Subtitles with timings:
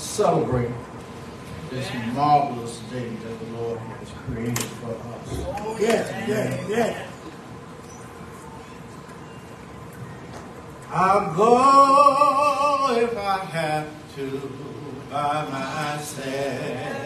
[0.00, 0.70] celebrate
[1.68, 5.80] this marvelous day that the Lord has created for us.
[5.80, 7.10] Yes, yes, yes.
[10.90, 13.86] I'll go if I have
[14.16, 14.26] to
[15.10, 16.96] by myself.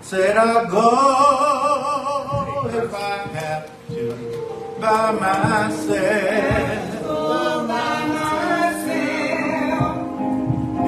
[0.00, 0.88] Said I'll go
[2.68, 6.89] if I have to by myself.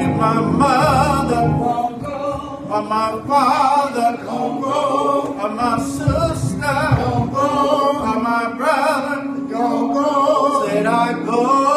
[0.03, 7.49] If my mother won't go, or my father won't go, or my sister won't go,
[8.09, 11.72] or my brother won't go, said I go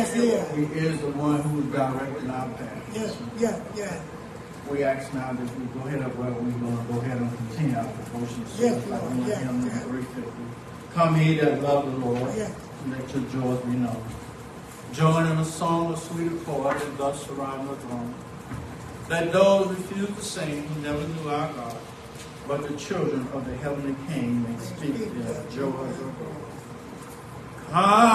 [0.00, 0.56] Yes, He is.
[0.56, 2.90] He is the one who is directing our path.
[2.94, 4.02] Yes, yes, yes.
[4.70, 7.76] We ask now that we go ahead, well, we're going to go ahead and continue
[7.76, 8.44] our devotion.
[8.58, 9.28] Yes, Lord.
[9.28, 9.84] Yes, hymn number yes.
[9.84, 10.32] 350.
[10.94, 12.54] Come ye that love the Lord, Yes.
[12.88, 14.02] let your joys be known.
[14.94, 18.14] Join in a song of sweet accord and thus surround the throne.
[19.10, 21.76] Let those refuse to sing who never knew our God,
[22.48, 26.39] but the children of the heavenly King may speak their joys of God.
[27.72, 28.10] Come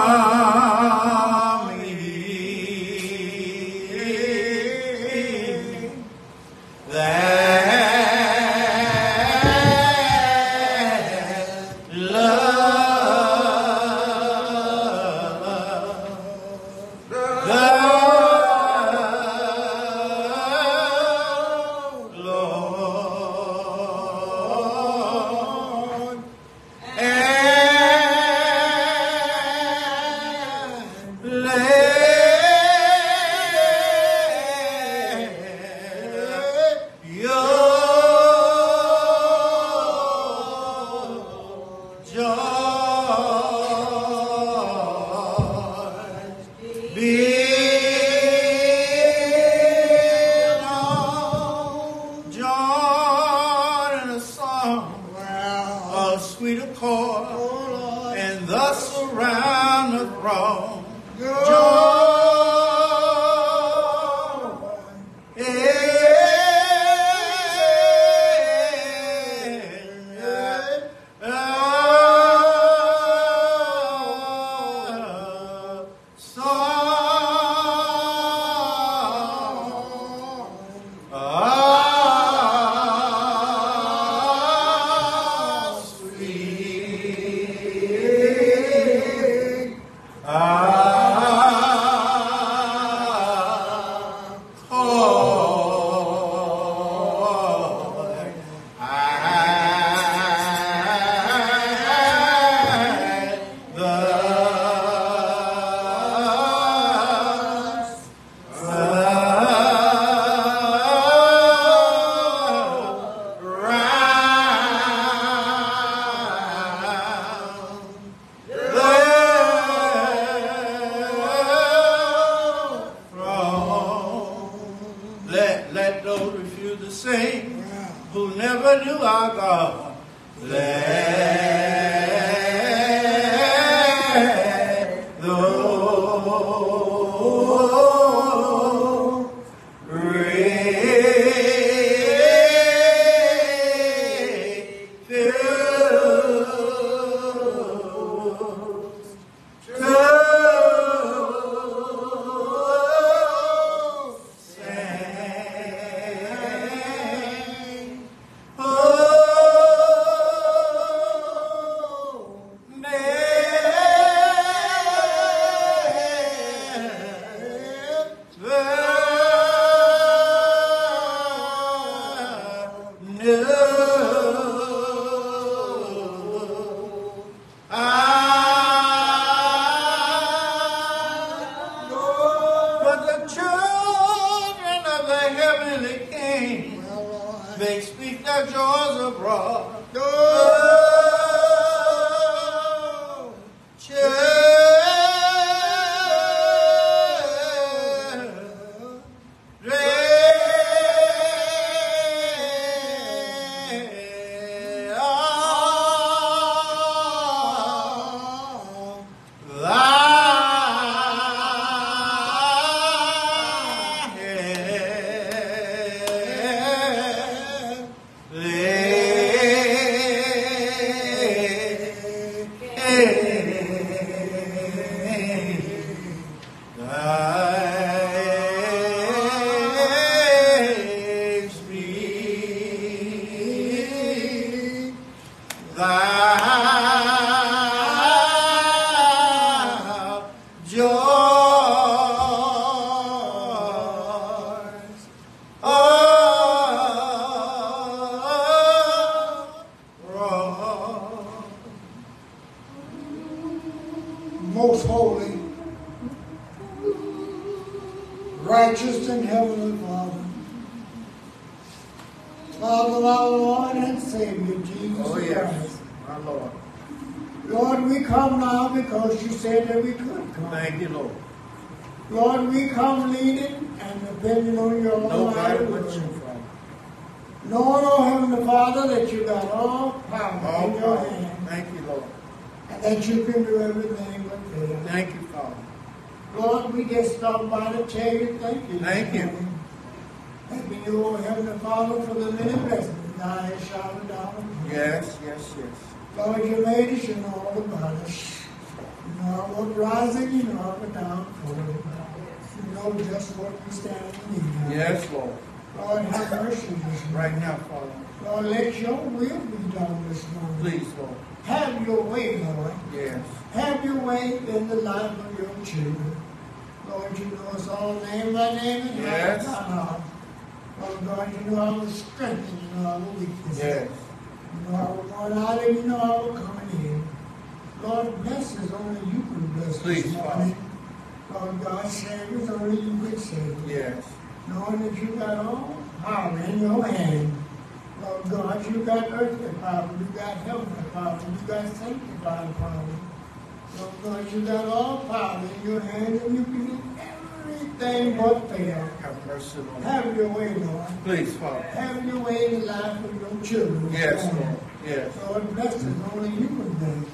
[349.56, 349.82] Have Lord.
[349.84, 350.86] Have your way, Lord.
[351.04, 351.62] Please, Father.
[351.62, 353.92] Have your way in the life of your children.
[353.92, 354.42] Yes, morning.
[354.44, 354.58] Lord.
[354.86, 355.18] Yes.
[355.28, 357.06] Lord, bless us only you can do.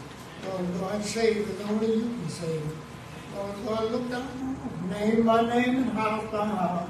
[0.49, 2.62] Lord God, save us only you can save.
[3.37, 4.56] Lord God, look down,
[4.90, 6.88] name by name and house by house.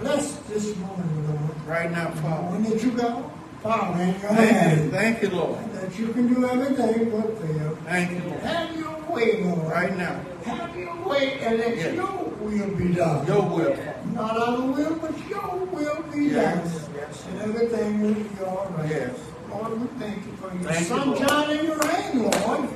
[0.00, 1.66] Bless this morning, Lord.
[1.66, 2.58] Right now, Father.
[2.58, 4.58] Knowing that you got power in your Thank you.
[4.58, 4.90] hand.
[4.90, 5.58] Thank you, Lord.
[5.60, 7.78] And that you can do everything but fail.
[7.84, 8.40] Thank you, Lord.
[8.40, 9.70] Have your way, Lord.
[9.70, 10.20] Right now.
[10.44, 11.94] Have your way and let Yes.
[11.94, 13.26] your will be done.
[13.26, 13.76] Your will.
[14.14, 16.70] Not our will, but your will be Yes.
[16.70, 16.94] done.
[16.96, 17.24] Yes.
[17.30, 18.88] And everything will be all right.
[18.90, 19.10] Yes.
[19.50, 22.68] Lord, we thank you for your Thank you, sunshine and your rain, Lord.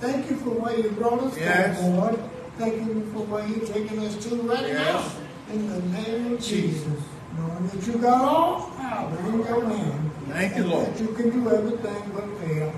[0.00, 1.78] Thank you for where you brought us Yes.
[1.80, 2.18] from, Lord.
[2.58, 4.78] Thank you for where you're taking us to right Yes.
[4.78, 5.54] now.
[5.54, 6.82] In the name of Jesus.
[6.82, 7.02] Jesus.
[7.36, 10.10] Knowing that you got all power in your hand.
[10.30, 10.86] Thank you, Lord.
[10.86, 12.72] That you can do everything but fail.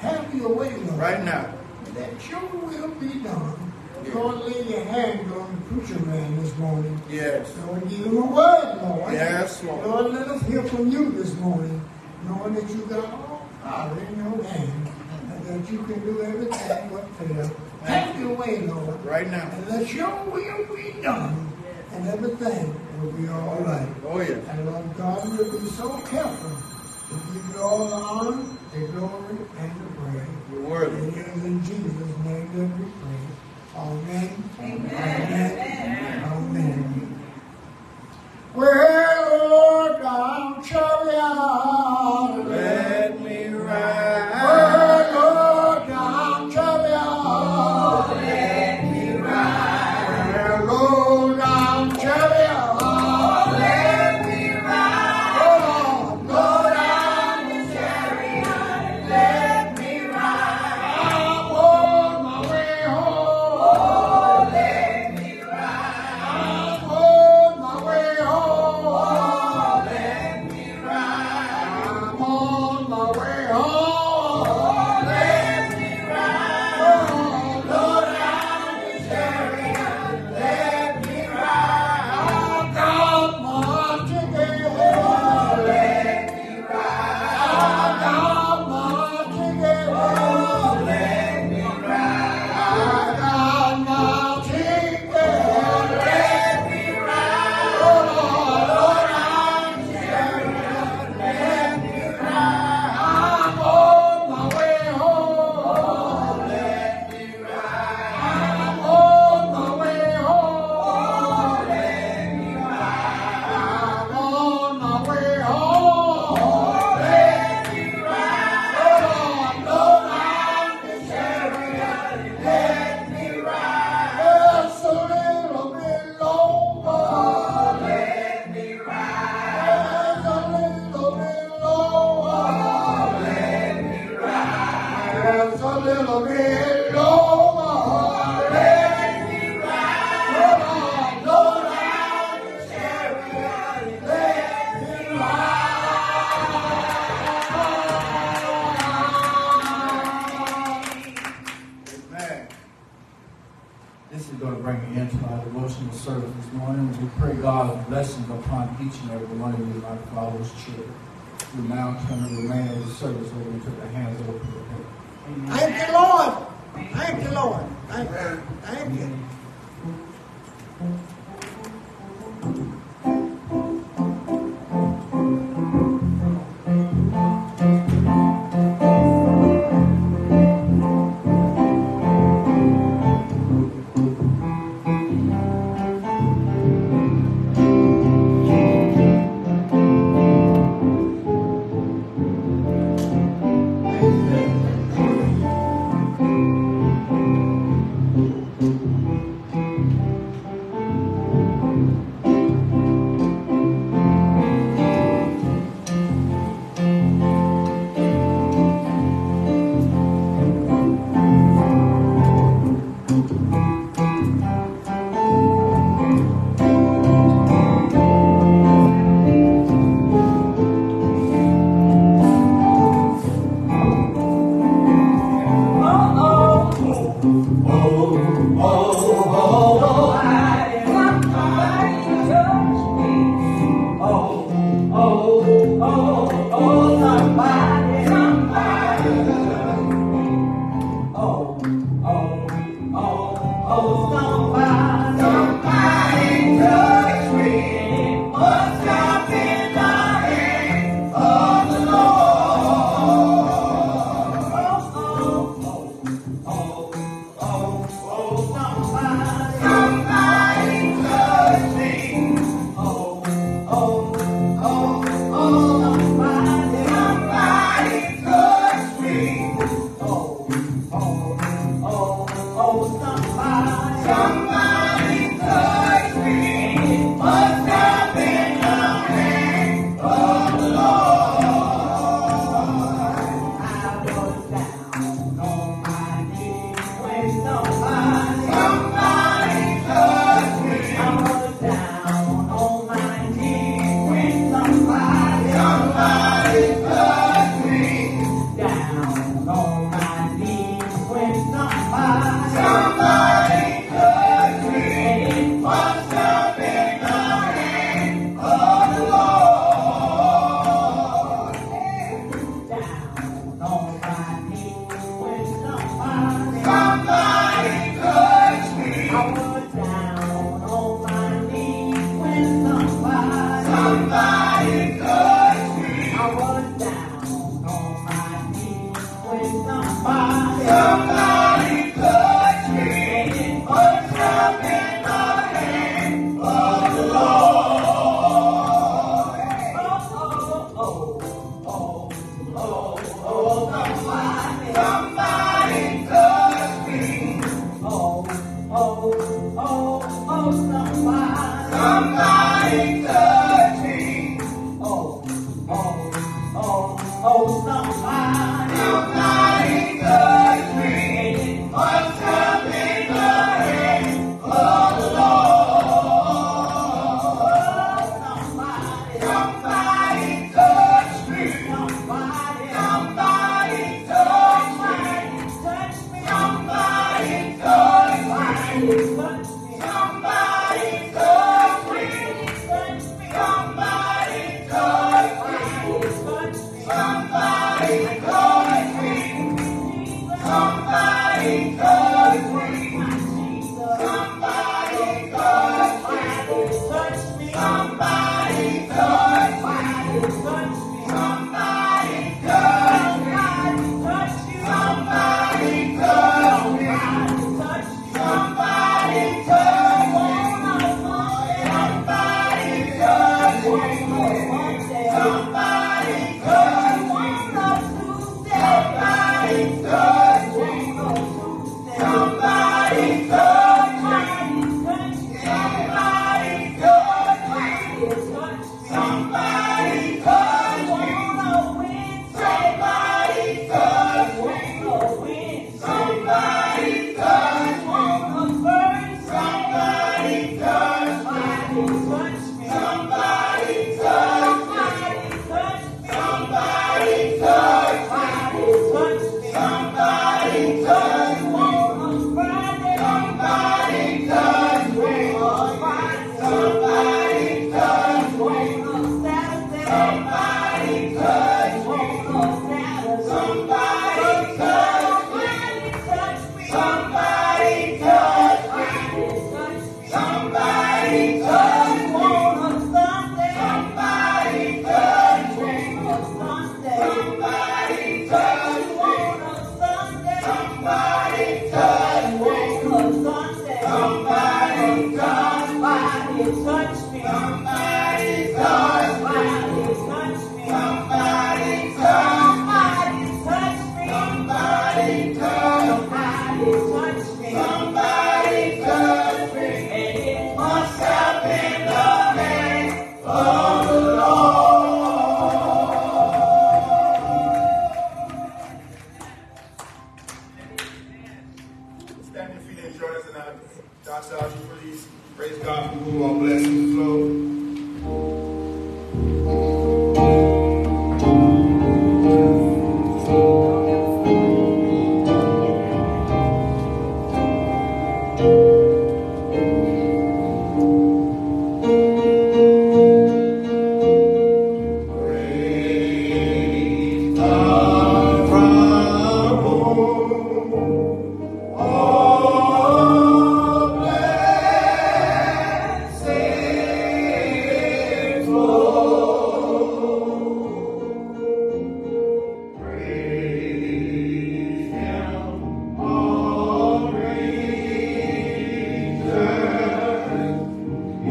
[0.00, 0.98] Have your way, Lord.
[1.00, 1.46] Right now.
[1.96, 3.71] Let your will be done.
[4.14, 7.00] Lord, lay your hand on the preacher man this morning.
[7.10, 7.52] Yes.
[7.66, 9.12] Lord, give him a word, Lord.
[9.12, 9.86] Yes, Lord.
[9.86, 11.80] Lord, let us hear from you this morning,
[12.26, 14.88] knowing that you got all power in your hand,
[15.30, 17.50] and that you can do everything but fail.
[17.84, 19.48] Have your way, Lord, Right now.
[19.50, 21.52] and let your will be done,
[21.92, 23.88] and everything will be all right.
[24.06, 24.46] Oh, yes.
[24.48, 26.50] And Lord God, we'll be so careful
[27.08, 30.28] to give you all the honor, the glory, and the praise.
[30.52, 30.96] You're worthy.
[30.96, 32.86] And It is in Jesus' name that we
[33.74, 33.82] pray.
[33.82, 34.44] Amen.
[34.60, 36.24] Amen.
[36.24, 37.20] Amen.
[38.54, 42.01] Well, Lord, I'm chariot.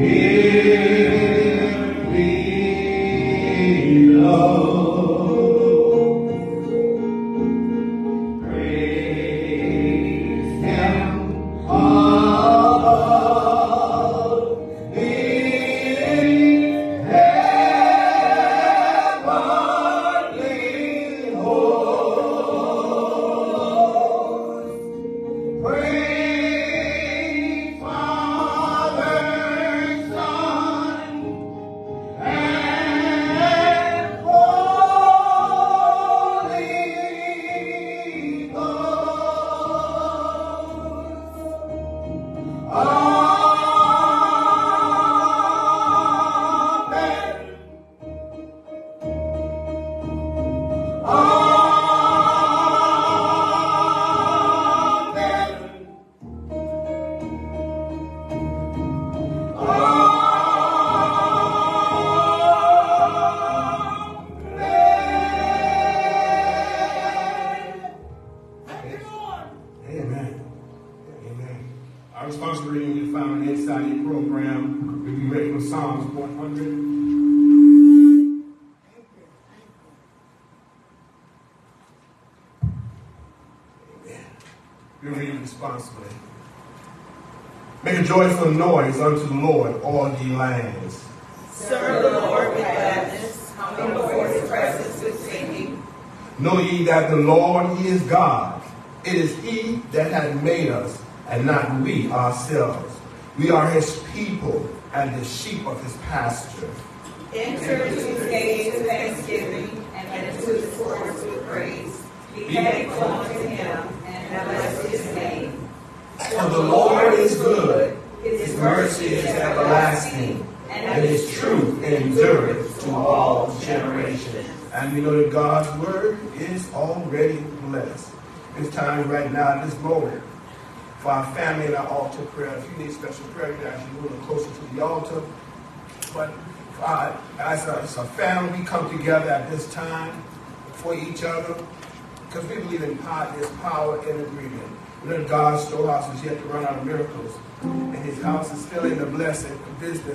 [0.03, 0.50] E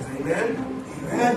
[0.05, 0.83] Amen?
[1.03, 1.35] Amen.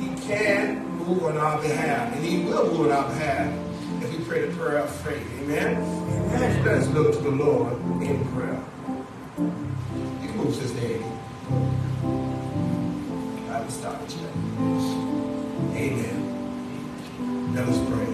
[0.00, 3.52] He can move on our behalf, and he will move on our behalf
[4.02, 5.26] if we pray the prayer of faith.
[5.40, 5.76] Amen?
[5.76, 6.64] Amen.
[6.64, 8.62] Let us look to the Lord in prayer.
[9.38, 10.78] You can move, Sister.
[13.50, 14.30] I will start today.
[15.74, 17.54] Amen.
[17.54, 18.06] Let us pray.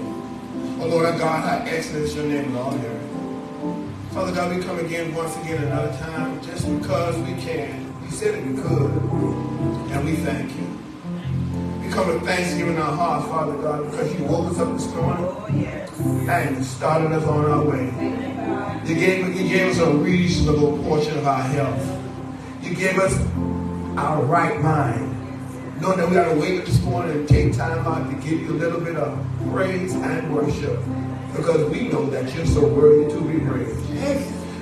[0.80, 4.12] Oh Lord our God, how excellent is your name in all earth.
[4.12, 7.92] Father God, we come again once again another time just because we can.
[8.04, 9.03] You said it we could.
[10.14, 10.78] We thank you.
[11.82, 14.86] We come with thanksgiving in our hearts, Father God, because you woke us up this
[14.94, 17.86] morning and started us on our way.
[18.88, 22.00] You gave, you gave us a reasonable portion of our health.
[22.62, 23.12] You gave us
[23.98, 25.10] our right mind.
[25.80, 28.40] Knowing that we got to wake up this morning and take time out to give
[28.40, 29.18] you a little bit of
[29.50, 30.78] praise and worship
[31.34, 33.90] because we know that you're so worthy to be praised.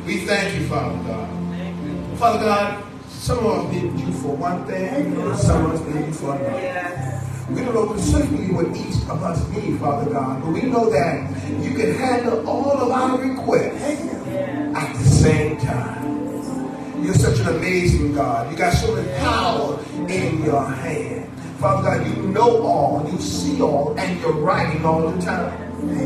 [0.07, 2.19] We thank you, Father God.
[2.19, 6.13] Father God, some of us need you for one thing, some of us need you
[6.13, 7.21] for another.
[7.51, 11.31] We don't know specifically what each of us need, Father God, but we know that
[11.63, 17.05] you can handle all of our requests at the same time.
[17.05, 18.51] You're such an amazing God.
[18.51, 21.29] You got so much power in your hand.
[21.59, 25.53] Father God, you know all, you see all, and you're writing all the time.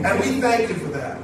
[0.05, 1.19] And we thank you for that.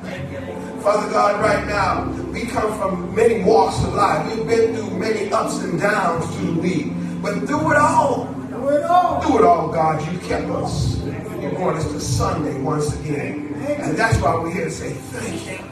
[0.83, 4.35] Father God, right now, we come from many walks of life.
[4.35, 6.87] We've been through many ups and downs through the week.
[7.23, 9.21] But through it all, Do it all.
[9.21, 10.99] through it all, God, you kept us.
[11.05, 13.55] You brought us to Sunday once again.
[13.79, 15.69] And that's why we're here to say thank you.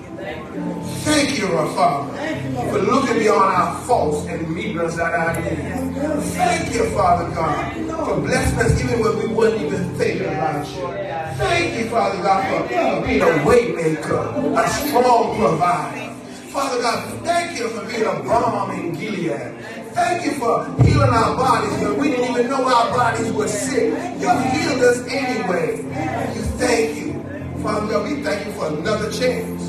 [1.03, 2.13] Thank you, our Father,
[2.71, 6.35] for looking beyond our faults and meeting us at our needs.
[6.37, 7.75] Thank you, Father God,
[8.07, 10.83] for blessing us even when we wasn't even thinking about you.
[11.39, 12.69] Thank you, Father God,
[13.01, 16.20] for being a way maker, a strong provider.
[16.53, 19.55] Father God, thank you for being a balm in Gilead.
[19.93, 23.93] Thank you for healing our bodies when we didn't even know our bodies were sick.
[24.21, 25.77] You healed us anyway.
[26.35, 27.13] You thank you.
[27.63, 29.69] Father God, we thank you for another chance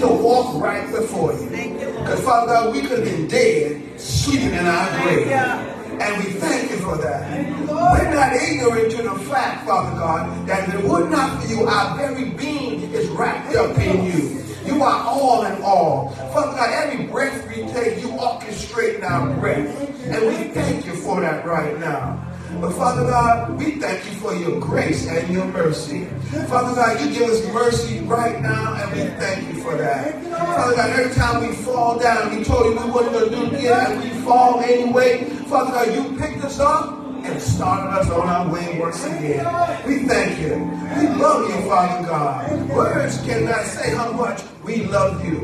[0.00, 1.48] to walk right before you.
[1.48, 5.28] Because Father God, we could have been dead, sleeping in our grave.
[5.30, 7.30] And we thank you for that.
[7.66, 11.64] We're not ignorant to the fact, Father God, that if it were not for you,
[11.66, 14.42] our very being is wrapped up in you.
[14.66, 16.10] You are all in all.
[16.34, 19.68] Father God, every breath we take, you orchestrate our breath.
[20.06, 22.22] And we thank you for that right now.
[22.60, 26.06] But Father God, we thank you for your grace and your mercy.
[26.48, 30.22] Father God, you give us mercy right now, and we thank you for that.
[30.24, 33.42] Father God, every time we fall down, we told you we wasn't going to do
[33.46, 35.24] it again, and we fall anyway.
[35.48, 39.44] Father God, you picked us up and started us on our way once again.
[39.86, 40.54] We thank you.
[40.96, 42.68] We love you, Father God.
[42.70, 45.38] Words cannot say how much we love you.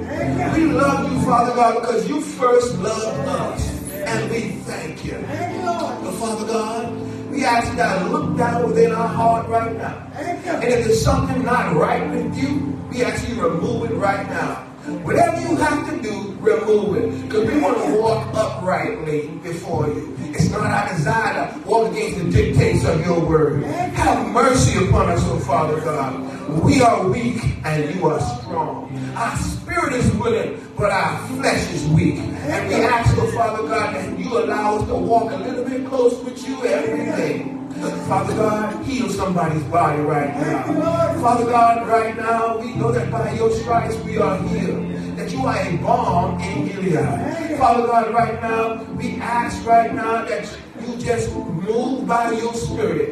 [0.54, 3.80] We love you, Father God, because you first loved us.
[3.92, 5.24] And we thank you.
[5.62, 10.11] But Father God, we ask you to look down within our heart right now.
[10.16, 14.28] And if there's something not right with you, we ask you to remove it right
[14.28, 14.66] now.
[15.05, 17.23] Whatever you have to do, remove it.
[17.23, 20.16] Because we want to walk uprightly before you.
[20.35, 23.62] It's not our desire to walk against the dictates of your word.
[23.62, 26.62] Have mercy upon us, oh Father God.
[26.64, 28.90] We are weak and you are strong.
[29.14, 32.16] Our spirit is willing, but our flesh is weak.
[32.16, 35.87] And we ask, oh Father God, that you allow us to walk a little bit
[35.87, 37.62] close with you every day.
[37.83, 41.21] Father God, heal somebody's body right now.
[41.21, 45.12] Father God, right now, we know that by your stripes we are healed.
[45.16, 47.59] That you are a balm in Gilead.
[47.59, 53.11] Father God, right now, we ask right now that you just move by your spirit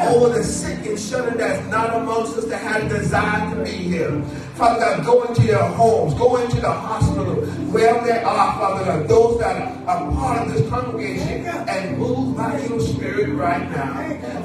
[0.00, 3.70] over the sick and shut that's not amongst us that have a desire to be
[3.70, 4.22] here.
[4.54, 7.34] Father God, go into their homes, go into the hospital,
[7.72, 12.60] wherever they are, Father God, those that are part of this congregation, and move by
[12.66, 13.94] your spirit right now.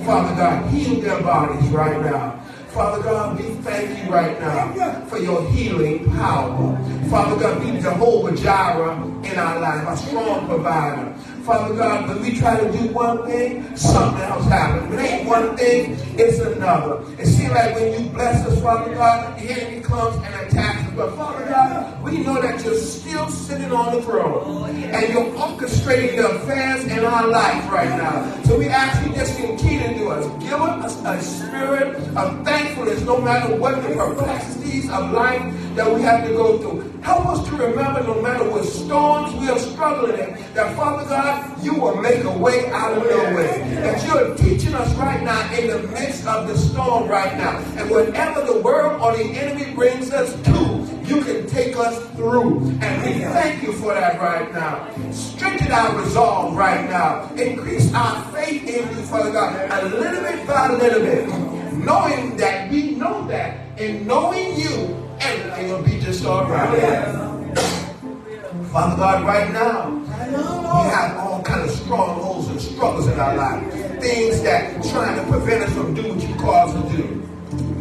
[0.04, 2.43] Father God, heal their bodies right now.
[2.74, 6.76] Father God, we thank you right now for your healing power.
[7.08, 11.14] Father God, be Jehovah Jireh in our life, a strong provider.
[11.44, 14.90] Father God, when we try to do one thing, something else happens.
[14.90, 17.04] When it ain't one thing, it's another.
[17.22, 20.94] It seems like when you bless us, Father God, the enemy comes and attacks us.
[20.96, 26.16] But Father God, we know that you're still sitting on the throne and you're orchestrating
[26.16, 28.42] the affairs in our life right now.
[28.44, 30.26] So we ask you just continue to do us.
[30.42, 36.02] Give us a spirit of thankfulness no matter what the perplexities of life that we
[36.04, 36.94] have to go through.
[37.02, 41.33] Help us to remember no matter what storms we are struggling in, that Father God,
[41.62, 43.64] you will make a way out of no way.
[43.76, 47.58] That you're teaching us right now in the midst of the storm right now.
[47.78, 52.60] And whatever the world or the enemy brings us to, you can take us through.
[52.82, 54.90] And we thank you for that right now.
[55.12, 57.30] Strengthen our resolve right now.
[57.36, 61.28] Increase our faith in you, Father God, a little bit by a little bit.
[61.74, 67.34] Knowing that we know that, and knowing you, everything will be just all right.
[68.72, 70.03] Father God, right now,
[70.38, 73.74] we have all kind of strongholds and struggles in our life.
[74.02, 77.30] Things that trying to prevent us from doing what you call us to do.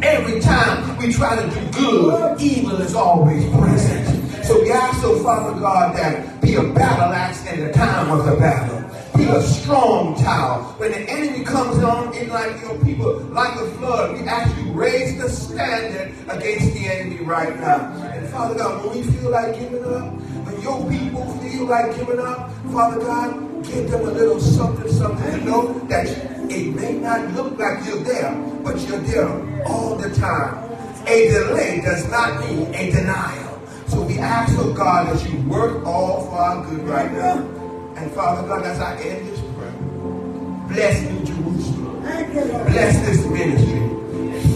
[0.02, 4.44] Every time we try to do good, evil is always present.
[4.44, 8.26] So we ask, oh Father God, that be a battle axe in the time of
[8.26, 8.80] the battle.
[9.16, 10.62] Be a strong tower.
[10.78, 14.72] When the enemy comes on in like your people, like a flood, we ask you
[14.72, 17.92] raise the standard against the enemy right now.
[18.04, 20.14] And Father God, when we feel like giving up,
[20.46, 25.30] when your people feel like giving up, Father God, give them a little something, something
[25.30, 26.06] to know that
[26.50, 28.32] it may not look like you're there,
[28.64, 30.70] but you're there all the time.
[31.06, 33.60] A delay does not mean a denial.
[33.88, 37.61] So we ask, oh God, that you work all for our good right now.
[38.02, 39.70] And Father God, as I end this prayer,
[40.66, 42.02] bless New Jerusalem.
[42.02, 43.78] Bless this ministry.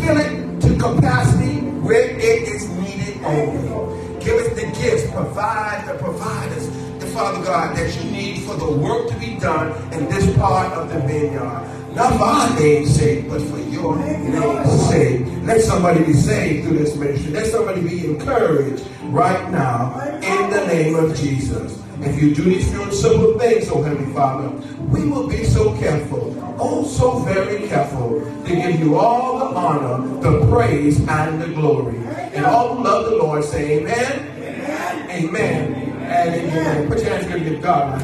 [0.01, 4.25] Fill it to capacity where it is needed only.
[4.25, 6.67] Give us the gifts, provide the providers,
[6.99, 10.73] the Father God, that you need for the work to be done in this part
[10.73, 11.95] of the vineyard.
[11.95, 15.25] Not my name's sake, but for your name's sake.
[15.45, 17.31] Let somebody be saved through this ministry.
[17.31, 21.81] Let somebody be encouraged right now in the name of Jesus.
[22.01, 24.49] If you do these few simple things, oh Heavenly Father,
[24.89, 30.21] we will be so careful, oh so very careful, to give you all the honor,
[30.21, 31.97] the praise, and the glory.
[32.35, 35.13] And all who love the Lord say amen, amen, amen,
[35.75, 35.75] amen.
[36.03, 36.89] and amen.
[36.89, 38.03] Put your hands together to give God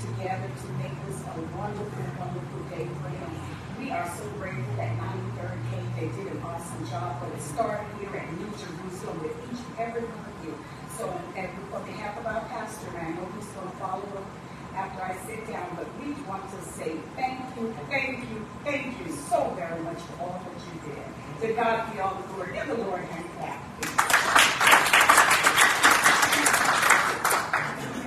[0.00, 3.30] together to make this a wonderful, wonderful day for him.
[3.78, 5.88] We are so grateful that 93rd came.
[5.96, 9.76] They did an awesome job, but it started here at New Jerusalem with each and
[9.76, 10.54] every one of you.
[10.96, 11.04] So,
[11.36, 14.28] and on behalf of our pastor, and I know he's going to follow up
[14.74, 19.12] after I sit down, but we want to say thank you, thank you, thank you
[19.12, 21.04] so very much for all that you did.
[21.40, 22.52] To God be all the glory.
[22.52, 23.60] Give the Lord hand clap.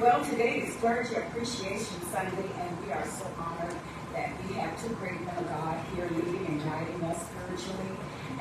[0.03, 3.73] Well, today is Clergy Appreciation Sunday, and we are so honored
[4.11, 7.87] that we have two great men of God here leading and guiding us spiritually.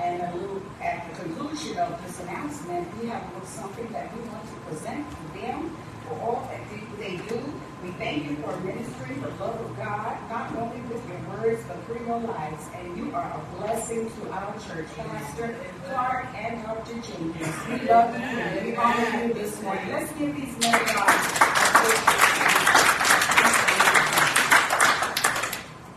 [0.01, 4.15] And a little, at the conclusion of this announcement, we have a little something that
[4.17, 5.77] we want to present to them
[6.09, 6.61] for all that
[6.99, 7.41] they, do.
[7.83, 11.85] We thank you for ministering the love of God, not only with your words, but
[11.85, 12.65] through your lives.
[12.77, 16.95] And you are a blessing to our church, Pastor Clark and Dr.
[16.95, 17.57] Jenkins.
[17.69, 19.88] We love you and we honor you this morning.
[19.91, 22.23] Let's give these men God.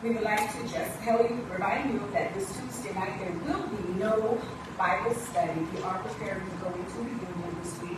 [0.04, 3.68] We would like to just tell you, remind you that this Tuesday night there will
[3.68, 4.40] be no
[4.78, 5.62] Bible study.
[5.74, 7.35] We are preparing to go into this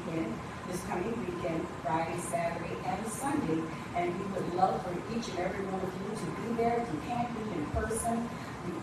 [0.07, 0.33] weekend,
[0.69, 3.61] this coming weekend, Friday, Saturday, and Sunday.
[3.95, 6.83] And we would love for each and every one of you to be there.
[6.83, 8.29] If you can't be in person,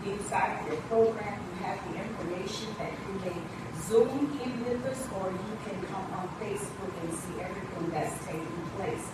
[0.03, 3.37] we inside your program, you have the information that you may
[3.81, 4.09] Zoom
[4.41, 9.05] in with us, or you can come on Facebook and see everything that's taking place.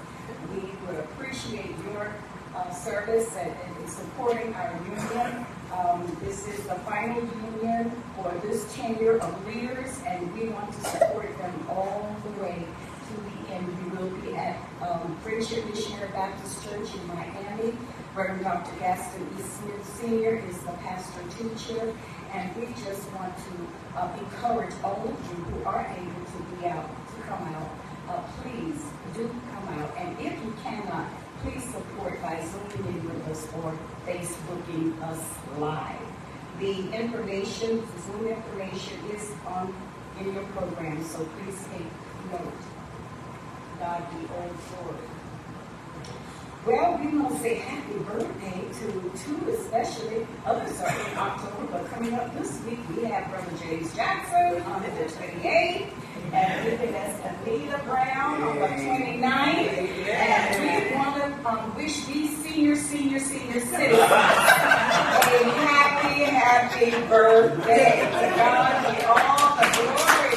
[0.53, 2.14] We would appreciate your
[2.55, 5.45] uh, service and, and supporting our union.
[5.72, 10.80] Um, this is the final union for this tenure of leaders, and we want to
[10.90, 12.66] support them all the way
[13.08, 13.68] to the end.
[13.84, 17.78] We will be at um, Friendship Missionary Baptist Church in Miami.
[18.14, 18.78] Reverend Dr.
[18.80, 19.42] Gaston E.
[19.42, 20.44] Smith Sr.
[20.50, 21.96] is the pastor teacher,
[22.34, 26.68] and we just want to uh, encourage all of you who are able to be
[26.68, 27.70] out, to come out.
[28.10, 31.08] Uh, please do come out, and if you cannot,
[31.42, 35.20] please support by Zooming in with us or Facebooking us
[35.58, 35.98] live.
[36.60, 39.74] The information, the Zoom information is on
[40.20, 41.88] in your program, so please take
[42.32, 42.54] note.
[43.80, 45.02] God be all glory.
[46.64, 50.28] Well, we to say happy birthday to two especially.
[50.46, 54.84] Others are in October, but coming up this week, we have Brother James Jackson on
[54.84, 55.89] the 28th,
[56.34, 60.08] and Living as Anita Brown on the 29th.
[60.10, 68.02] And we want to um, wish these senior, senior, senior citizens a happy, happy birthday.
[68.02, 70.36] To God be all the glory.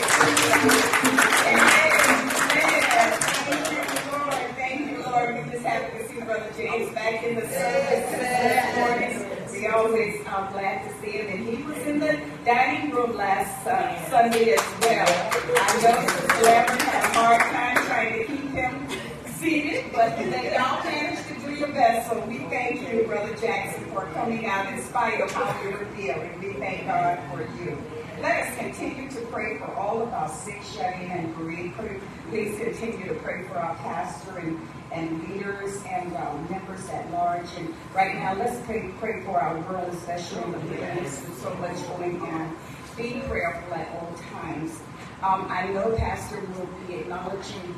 [1.46, 2.14] Amen.
[3.46, 4.34] Thank you, Lord.
[4.56, 5.44] Thank you, Lord.
[5.46, 9.12] We just happy to see Brother James back in the service this morning.
[9.52, 11.26] We always are glad to see him.
[11.28, 15.06] And he was in the dining room last uh, Sunday as well.
[15.56, 18.88] I know Sister Lambert had a hard time trying to keep him
[19.38, 22.10] seated, but they all managed to do your best.
[22.10, 25.86] So we thank you, Brother Jackson, for coming out in spite of how you were
[25.96, 26.38] feeling.
[26.40, 27.78] We thank God for you.
[28.20, 31.74] Let us continue to pray for all of our sick, shut-in, and bereaved.
[32.30, 34.60] Please continue to pray for our pastor and,
[34.92, 37.46] and leaders and um, members at large.
[37.58, 41.76] And right now, let's pray, pray for our world, especially the Middle with so much
[41.88, 42.56] going on.
[42.96, 44.80] Be prayerful at all times.
[45.22, 47.74] Um, I know Pastor will be acknowledging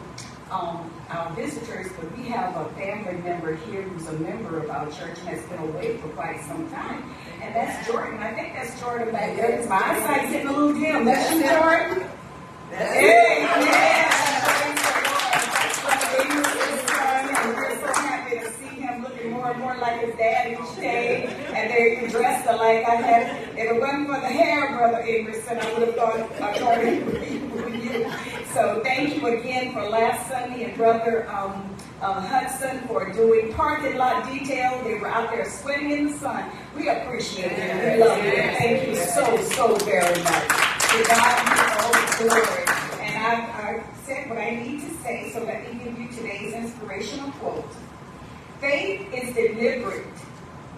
[0.51, 4.87] um, our visitors, but we have a family member here who's a member of our
[4.91, 7.03] church and has been away for quite some time.
[7.43, 8.19] And that's Jordan.
[8.21, 9.67] I think that's Jordan back there.
[9.69, 11.05] My eyesight's getting a little dim.
[11.05, 12.09] That's you, Jordan?
[12.71, 14.13] Hey, yeah.
[16.19, 20.77] And we're so happy to see him looking more and more like his dad each
[20.77, 21.36] day.
[21.67, 22.85] And even dressed alike.
[22.87, 26.59] I had, if it wasn't for the hair, Brother Emerson, I would have thought uh,
[26.59, 28.13] Jordan would be you.
[28.53, 33.97] So thank you again for last Sunday and Brother um, uh, Hudson for doing parking
[33.97, 34.81] lot detail.
[34.85, 36.51] They were out there sweating in the sun.
[36.77, 37.99] We appreciate it.
[37.99, 38.33] We love you.
[38.33, 40.49] Thank you so, so very much.
[40.87, 42.65] To God be all the glory.
[43.03, 46.55] And I've, I've said what I need to say, so let me give you today's
[46.55, 47.67] inspirational quote.
[48.61, 50.07] Faith is deliberate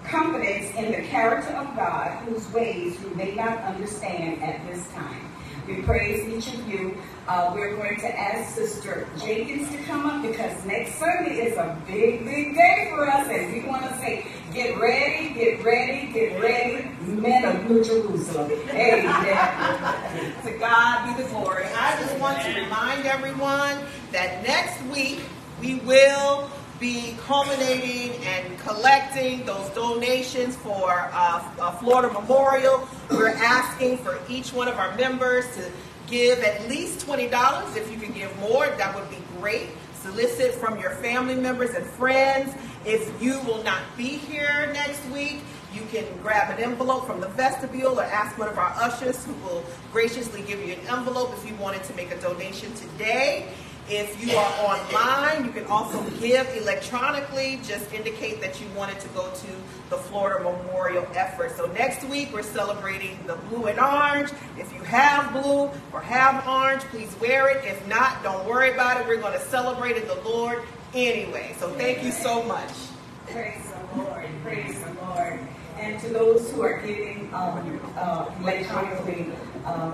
[0.09, 5.29] confidence in the character of God whose ways you may not understand at this time.
[5.67, 6.97] We praise each of you.
[7.27, 11.79] Uh, we're going to ask Sister Jenkins to come up because next Sunday is a
[11.87, 16.41] big, big day for us, and we want to say, get ready, get ready, get
[16.41, 18.51] ready, men of New Jerusalem.
[18.71, 20.43] Amen.
[20.43, 21.65] to God be the glory.
[21.77, 23.79] I just want to remind everyone
[24.13, 25.21] that next week
[25.61, 32.89] we will be culminating and collecting those donations for uh, Florida Memorial.
[33.11, 35.71] We're asking for each one of our members to
[36.07, 37.77] give at least $20.
[37.77, 39.71] If you can give more, that would be great.
[39.95, 42.55] Solicit from your family members and friends.
[42.85, 45.41] If you will not be here next week,
[45.75, 49.35] you can grab an envelope from the vestibule or ask one of our ushers who
[49.45, 53.49] will graciously give you an envelope if you wanted to make a donation today.
[53.91, 57.59] If you are online, you can also give electronically.
[57.65, 59.47] Just indicate that you wanted to go to
[59.89, 61.57] the Florida Memorial effort.
[61.57, 64.31] So next week we're celebrating the blue and orange.
[64.59, 67.65] If you have blue or have orange, please wear it.
[67.65, 69.07] If not, don't worry about it.
[69.07, 71.57] We're going to celebrate in the Lord anyway.
[71.59, 72.71] So thank you so much.
[73.29, 74.27] Praise the Lord.
[74.43, 75.41] Praise the Lord.
[75.79, 79.33] And to those who are giving um, uh, electronically,
[79.65, 79.93] uh,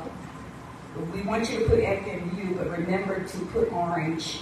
[1.13, 4.41] we want you to put FMU, but remember to put orange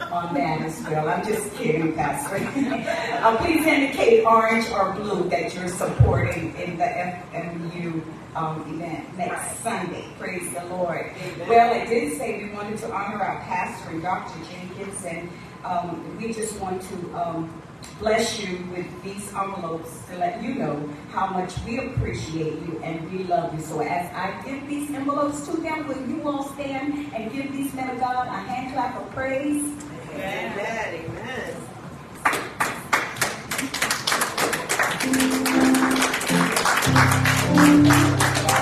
[0.00, 1.08] on that as well.
[1.08, 2.36] I'm just kidding, Pastor.
[3.22, 8.02] uh, please indicate orange or blue that you're supporting in the FMU
[8.34, 9.56] um, event next right.
[9.62, 10.04] Sunday.
[10.18, 11.10] Praise the Lord.
[11.16, 11.48] Amen.
[11.48, 14.38] Well, it did say we wanted to honor our pastor and Dr.
[14.50, 15.30] Jenkins, and
[15.64, 17.62] um, we just want to um,
[17.98, 23.10] bless you with these envelopes to let you know how much we appreciate you and
[23.10, 23.60] we love you.
[23.60, 27.72] So as I give these envelopes to them, will you all stand and give these
[27.74, 29.64] men of God a hand clap of praise?
[30.12, 31.04] Amen.
[31.04, 31.56] Amen.
[37.58, 38.55] Amen.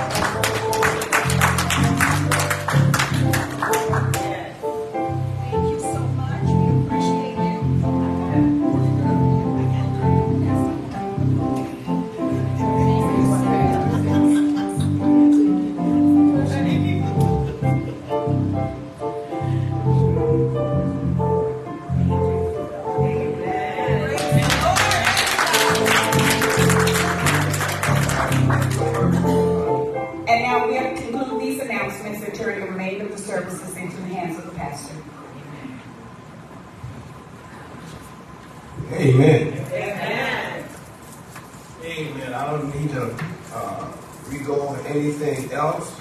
[39.04, 39.52] Amen.
[39.70, 40.64] Amen.
[41.82, 42.32] Amen.
[42.32, 43.14] I don't need to
[43.52, 43.92] uh,
[44.28, 46.00] re-go over anything else.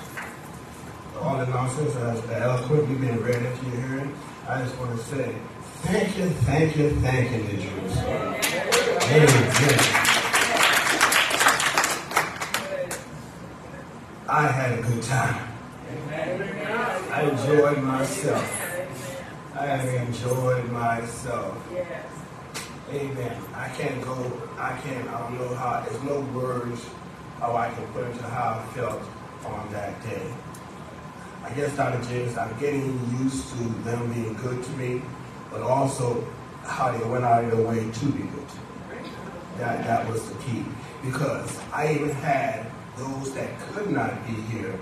[1.20, 4.16] All the nonsense as eloquently been read into your hearing.
[4.48, 5.36] I just want to say
[5.82, 8.36] thank you, thank you, thank you, Jerusalem.
[9.12, 9.80] Amen.
[14.30, 15.50] I had a good time.
[17.12, 19.56] I enjoyed myself.
[19.56, 22.13] I enjoyed myself.
[22.94, 23.42] Amen.
[23.56, 24.14] I can't go,
[24.60, 26.86] I can't, I don't know how, there's no words
[27.40, 29.02] how I can put into how I felt
[29.46, 30.32] on that day.
[31.44, 32.08] I guess, Dr.
[32.08, 35.02] James, I'm getting used to them being good to me,
[35.50, 36.24] but also
[36.66, 39.10] how they went out of their way to be good to me.
[39.58, 40.64] That, that was the key.
[41.04, 44.80] Because I even had those that could not be here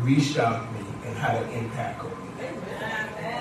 [0.00, 2.46] reach out to me and had an impact on me.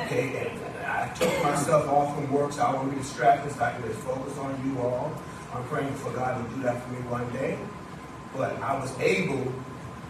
[0.06, 0.67] Okay, and
[0.98, 4.00] I took myself off from work so I won't be distracted so I can just
[4.00, 5.12] focus on you all.
[5.54, 7.56] I'm praying for God to do that for me one day.
[8.36, 9.54] But I was able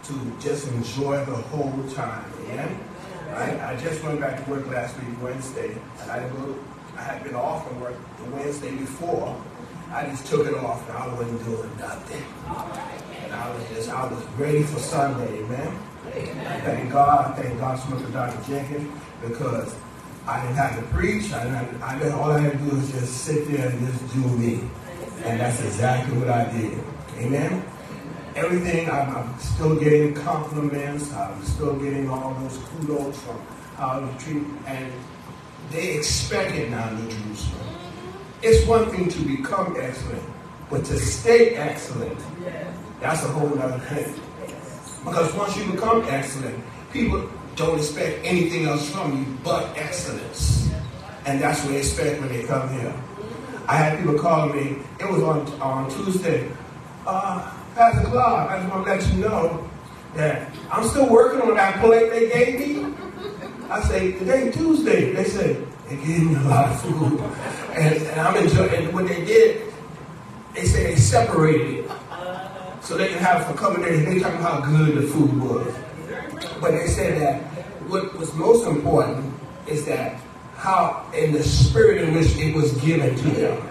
[0.04, 2.24] to just enjoy the whole time.
[2.46, 2.80] Amen.
[3.34, 6.58] I, I just went back to work last week, Wednesday, and I didn't
[6.96, 9.40] I had been off from work the Wednesday before.
[9.92, 12.24] I just took it off and I wasn't doing nothing.
[13.24, 15.78] And I was just, I was ready for Sunday, amen.
[16.14, 16.60] amen.
[16.62, 18.50] Thank God, thank God so much for Dr.
[18.50, 19.76] Jenkins because
[20.28, 21.32] I didn't have to preach.
[21.32, 24.12] I didn't, I didn't, all I had to do was just sit there and just
[24.12, 24.60] do me.
[25.24, 26.78] And that's exactly what I did.
[27.16, 27.64] Amen?
[28.36, 31.14] Everything, I'm, I'm still getting compliments.
[31.14, 33.40] I'm still getting all those kudos from
[33.76, 34.44] how to treat.
[34.66, 34.92] And
[35.70, 37.74] they expect it now in Jerusalem.
[38.42, 40.22] It's one thing to become excellent,
[40.68, 42.18] but to stay excellent,
[43.00, 44.14] that's a whole other thing.
[45.04, 46.62] Because once you become excellent,
[46.92, 50.70] people don't expect anything else from you but excellence.
[51.26, 52.94] And that's what they expect when they come here.
[53.66, 56.48] I had people calling me, it was on, on Tuesday.
[57.06, 59.68] Uh, Pastor Clark, I just want to let you know
[60.14, 62.94] that I'm still working on that plate they gave me.
[63.68, 65.12] I say, today Tuesday.
[65.12, 67.20] They said, they gave me a lot of food.
[67.74, 69.70] And, and I'm enjoying And what they did,
[70.54, 71.90] they said they separated it.
[72.80, 74.04] So they can have it for coming in.
[74.04, 75.74] They talking about how good the food was.
[76.60, 77.42] But they said that
[77.88, 79.34] what was most important
[79.66, 80.20] is that
[80.56, 83.62] how in the spirit in which it was given to them.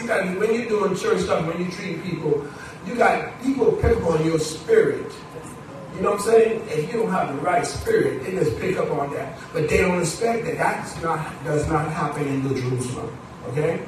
[0.00, 2.46] You got when you're doing church stuff, when you treat people,
[2.86, 5.12] you got people pick up on your spirit.
[5.94, 6.62] You know what I'm saying?
[6.68, 9.38] If you don't have the right spirit, they just pick up on that.
[9.52, 10.56] But they don't expect that.
[10.56, 13.16] That's not does not happen in the Jerusalem.
[13.48, 13.84] Okay?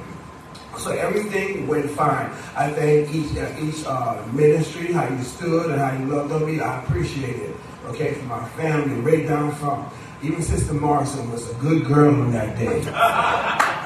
[0.78, 2.30] So everything went fine.
[2.56, 6.46] I thank each uh, each uh, ministry, how you stood and how you loved on
[6.46, 6.60] me.
[6.60, 7.56] I appreciate it.
[7.86, 9.88] Okay, for my family, right down from
[10.22, 13.68] even Sister Morrison was a good girl on that day.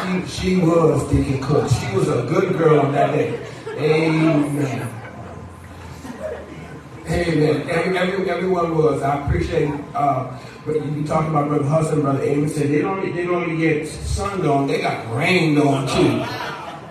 [0.00, 1.70] She she was Deacon Cook.
[1.70, 3.46] She was a good girl on that day.
[3.68, 4.88] Amen.
[7.06, 7.68] Amen.
[7.68, 9.02] Every, every, everyone was.
[9.02, 13.24] I appreciate uh, you be talking about Brother Hudson, Brother Amos said they don't they
[13.24, 16.24] don't only get sunned on, they got rained on too.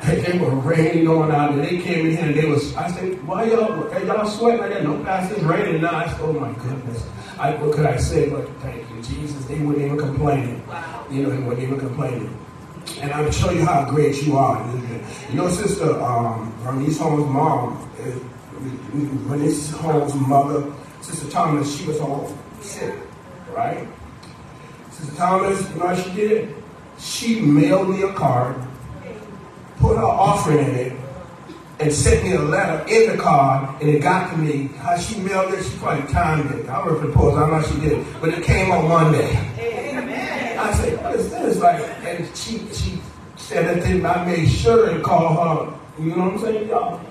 [0.01, 1.65] They were raining on out there.
[1.65, 4.84] They came in here and they was I said, why y'all y'all sweating like that?
[4.84, 5.93] No pastor's raining now.
[5.93, 7.05] I said, oh my goodness.
[7.38, 9.45] I, what could I say but thank you, Jesus?
[9.45, 10.63] They weren't even complain.
[11.11, 12.38] You know, they weren't even complaining.
[13.01, 14.65] And I'm show you how great you are.
[15.30, 17.89] You know, sister, um, Bernice Holmes' mom,
[19.28, 22.95] Bernice Holmes' mother, Sister Thomas, she was home sick
[23.56, 23.88] right?
[24.91, 26.56] Sister Thomas, you know what she did?
[26.97, 28.56] She mailed me a card,
[29.78, 30.93] put her offering in it,
[31.80, 34.68] and sent me a letter in the card, and it got to me.
[34.80, 36.68] How she mailed it, she probably timed it.
[36.68, 39.30] I for the post, I know she did, but it came on Monday.
[39.58, 40.60] Amen.
[40.60, 41.60] I said, what is this?
[41.60, 43.02] Like, and she she
[43.38, 44.06] said that thing.
[44.06, 45.80] I made sure to call her.
[46.04, 47.02] You know what I'm saying, y'all?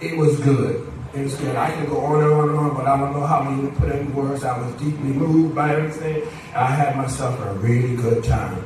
[0.00, 0.89] It was good.
[1.12, 3.42] And said, I can go on and on and on, but I don't know how
[3.42, 4.44] many to put in words.
[4.44, 6.22] I was deeply moved by everything.
[6.54, 8.64] I had myself a really good time.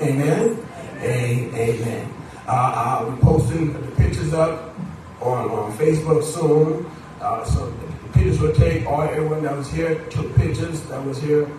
[0.00, 0.64] Amen?
[1.02, 2.14] Amen.
[2.46, 4.74] Uh, I'll be posting the pictures up
[5.20, 6.86] on, on Facebook soon.
[7.20, 11.20] Uh, so the pictures will take all everyone that was here took pictures that was
[11.20, 11.50] here.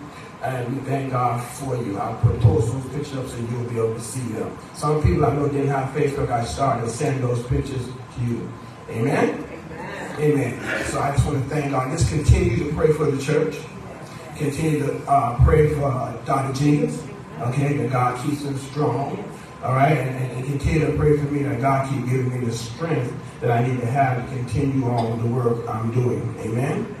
[0.42, 1.98] And we thank God for you.
[1.98, 4.56] I'll put post those pictures up so you'll be able to see them.
[4.74, 6.30] Some people I know didn't have Facebook.
[6.30, 8.50] I started to send those pictures to you.
[8.88, 9.44] Amen?
[10.18, 10.58] Amen.
[10.86, 11.96] So I just want to thank God.
[11.96, 13.56] Just continue to pray for the church.
[14.36, 16.58] Continue to uh, pray for uh, Dr.
[16.58, 17.00] Jenkins.
[17.40, 19.24] Okay, that God keeps him strong.
[19.62, 22.52] All right, and, and, continue to pray for me that God keep giving me the
[22.52, 26.34] strength that I need to have to continue on with the work I'm doing.
[26.40, 26.96] Amen.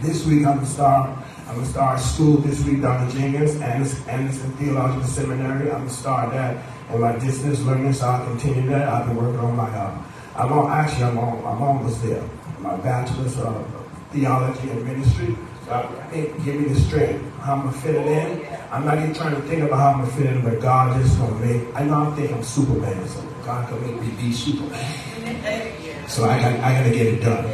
[0.00, 1.10] This week I'm gonna start.
[1.46, 3.16] I'm gonna start school this week, Dr.
[3.16, 5.70] Jenkins, Anderson, Anderson Theological Seminary.
[5.70, 8.88] I'm gonna start that in my distance learning, so I'll continue that.
[8.88, 10.02] I've been working on my uh,
[10.34, 12.24] I'm actually, I'm, on, I'm almost there.
[12.60, 13.66] My bachelor's of
[14.12, 15.36] theology and ministry.
[15.66, 16.10] So I
[16.44, 17.22] give me the strength.
[17.40, 18.46] How I'm gonna fit it in.
[18.70, 21.18] I'm not even trying to think about how I'm gonna fit in, but God just
[21.18, 21.68] gonna make.
[21.74, 26.08] I know I think I'm Superman, so God can make me be Superman.
[26.08, 27.44] So I got, I gotta get it done.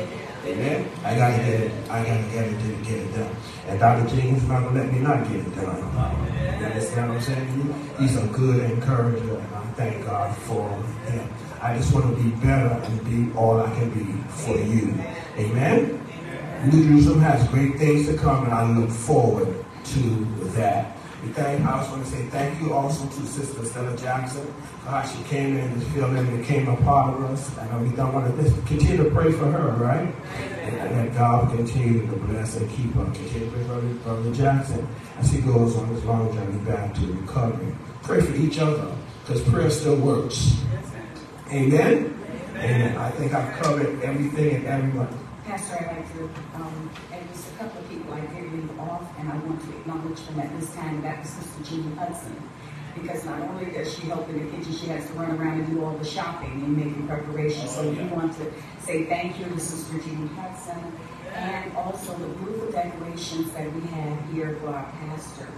[0.44, 0.88] Amen.
[1.04, 1.72] I gotta get it.
[1.90, 3.36] I gotta get it, get it done.
[3.66, 4.14] And Dr.
[4.14, 5.76] Jenkins not gonna let me not get it done.
[6.60, 7.74] You understand what I'm saying?
[7.98, 10.68] He's a good encourager, and I thank God for
[11.10, 11.28] him.
[11.60, 14.94] I just want to be better and be all I can be for you.
[15.36, 16.00] Amen?
[16.64, 20.00] New Jerusalem has great things to come, and I look forward to
[20.56, 20.96] that.
[21.24, 24.46] We thank, I also want to say thank you also to Sister Stella Jackson
[24.82, 27.56] for how she came in filled in and became a part of us.
[27.58, 30.14] And we don't want to just continue to pray for her, right?
[30.38, 33.04] And that God will continue to bless and keep her.
[33.04, 34.88] Continue to pray for Brother Jackson
[35.18, 37.74] as he goes on his long journey back to recovery.
[38.04, 38.94] Pray for each other
[39.26, 40.56] because prayer still works.
[41.50, 42.14] Amen?
[42.56, 42.96] Amen.
[42.98, 45.08] I think I've covered everything and everyone.
[45.46, 46.24] Pastor, I'd like to,
[46.56, 49.76] um, at least a couple of people I did leave off, and I want to
[49.78, 51.00] acknowledge them at this time.
[51.00, 52.36] That was Sister Jean Hudson.
[52.94, 55.70] Because not only does she help in the kitchen, she has to run around and
[55.70, 57.70] do all the shopping and making preparations.
[57.70, 60.92] So we want to say thank you to Sister Jean Hudson
[61.32, 65.48] and also the beautiful decorations that we have here for our pastor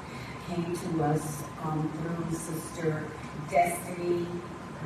[0.49, 3.07] came to us um, through Sister
[3.49, 4.27] Destiny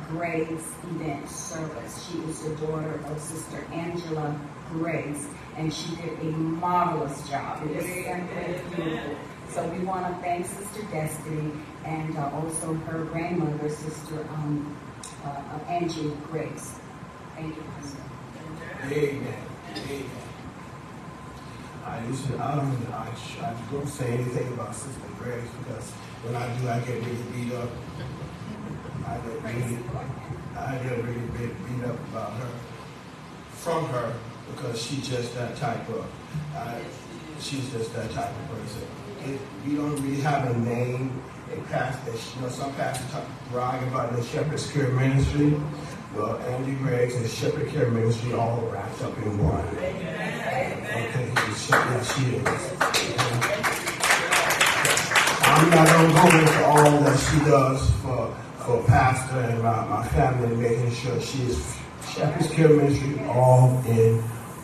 [0.09, 2.07] Gray's event service.
[2.07, 4.39] She is the daughter of Sister Angela
[4.71, 5.27] Grace,
[5.57, 7.63] and she did a marvelous job.
[7.63, 9.15] It was simply beautiful.
[9.49, 11.51] So we want to thank Sister Destiny
[11.85, 14.75] and uh, also her grandmother, Sister um,
[15.23, 16.79] uh, uh Angie Grace.
[17.35, 17.97] Thank you, Pastor.
[18.83, 19.33] Amen.
[19.75, 20.03] Amen.
[21.85, 23.09] I used to, I don't, I,
[23.41, 25.91] I don't say anything about Sister Grace because
[26.23, 27.69] when I do, I get really beat up.
[29.07, 29.77] I get really,
[30.57, 32.49] I get really beat, beat up about her,
[33.51, 34.13] from her,
[34.53, 36.05] because she's just that type of,
[36.55, 36.81] I,
[37.39, 38.81] she's just that type of person.
[39.25, 41.21] It, we don't really have a name,
[41.53, 45.53] a pastor, you know, some pastors talk, brag about the Shepherd's Care Ministry.
[46.15, 49.67] Well, Angie Grace and Shepherd Care Ministry all wrapped up in one.
[49.67, 51.73] Okay, She,
[52.13, 52.45] she is.
[55.47, 58.14] I'm not gonna go into all that she does for
[58.65, 61.77] for Pastor and my, my family, making sure she is
[62.09, 64.19] Shepherd's Care Ministry all in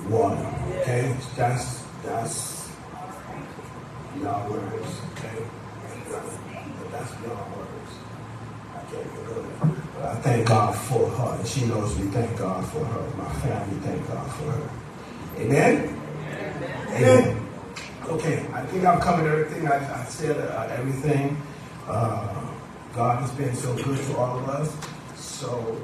[0.10, 0.38] one.
[0.80, 2.72] Okay, that's that's
[4.16, 5.02] beyond words.
[5.14, 5.46] Okay,
[6.92, 7.92] that's beyond words.
[8.76, 9.96] I can't.
[9.96, 13.18] But I thank God for her, and she knows we thank God for her.
[13.18, 14.70] My family thank God for her.
[15.38, 16.02] Amen.
[16.90, 17.48] Amen.
[18.08, 19.68] Okay, I think I've covered everything.
[19.68, 21.38] I, I said uh, everything.
[21.88, 22.41] Uh,
[22.96, 24.76] God has been so good to all of us.
[25.16, 25.82] So,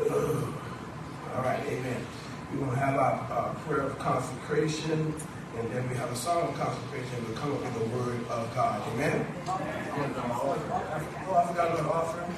[0.00, 2.06] uh, all right, amen.
[2.50, 5.12] We're going to have our, our prayer of consecration,
[5.58, 7.14] and then we have a song of consecration.
[7.18, 8.82] And We'll come up with the word of God.
[8.94, 9.26] Amen.
[9.46, 9.52] Oh,
[11.36, 12.36] I forgot about offering.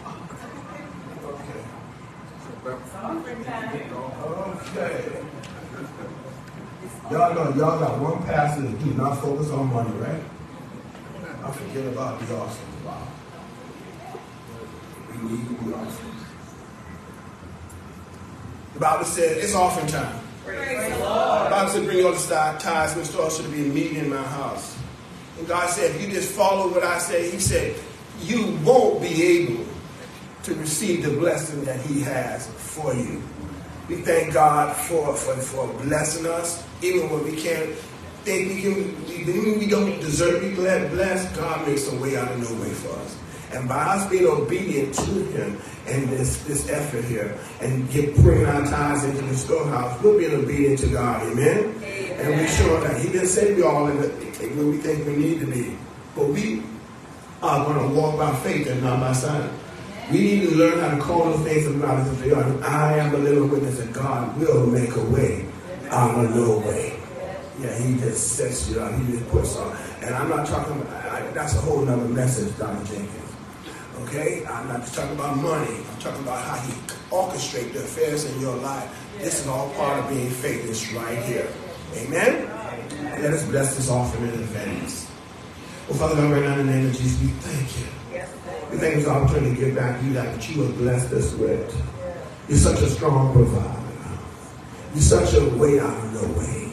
[1.25, 1.63] Okay.
[4.77, 5.23] Okay.
[7.11, 10.23] Y'all know, y'all got one pastor that do not focus on money, right?
[11.45, 12.76] I forget about the offering.
[15.17, 16.13] The offering.
[18.75, 20.21] The Bible said it's offering time.
[20.45, 20.53] The
[21.51, 24.77] Bible said, bring all the tithes and store should be meeting in my house.
[25.39, 27.77] And God said, if you just follow what I say, He said,
[28.21, 29.65] you won't be able
[30.45, 33.23] to receive the blessing that He has for you.
[33.89, 37.75] We thank God for, for, for blessing us, even when we can't
[38.25, 42.31] think we can, even we don't deserve to be blessed, God makes a way out
[42.31, 43.17] of no way for us.
[43.57, 48.45] And by us being obedient to Him and this, this effort here, and get bringing
[48.45, 51.23] our tithes into the storehouse, we're being obedient to God.
[51.23, 51.75] Amen?
[51.83, 52.21] Amen.
[52.21, 54.09] And we sure that He didn't say we all in the,
[54.63, 55.75] we think we need to be.
[56.15, 56.63] But we
[57.43, 59.51] are going to walk by faith and not by sight.
[60.11, 62.63] We need to learn how to call those things of God as they are.
[62.63, 65.47] I am a little witness that God will make a way
[65.89, 67.01] out of no way.
[67.59, 68.95] Yeah, he just sets you out.
[69.01, 69.75] He just puts on.
[70.03, 72.85] And I'm not talking about, I, that's a whole nother message, Dr.
[72.85, 73.26] Jenkins.
[74.03, 74.45] Okay?
[74.47, 75.77] I'm not just talking about money.
[75.77, 76.73] I'm talking about how he
[77.11, 78.89] orchestrates the affairs in your life.
[79.19, 80.69] This is all part of being faith.
[80.69, 81.49] It's right here.
[81.95, 82.49] Amen?
[83.21, 85.11] Let us bless this offering in advance.
[85.89, 87.87] Well, Father God, right now in the name of Jesus, we thank you.
[88.71, 91.13] We thank you for the opportunity to give back to you that you have blessed
[91.13, 91.87] us with.
[92.49, 93.83] You're such a strong provider.
[94.95, 96.73] You're such a way out of no way.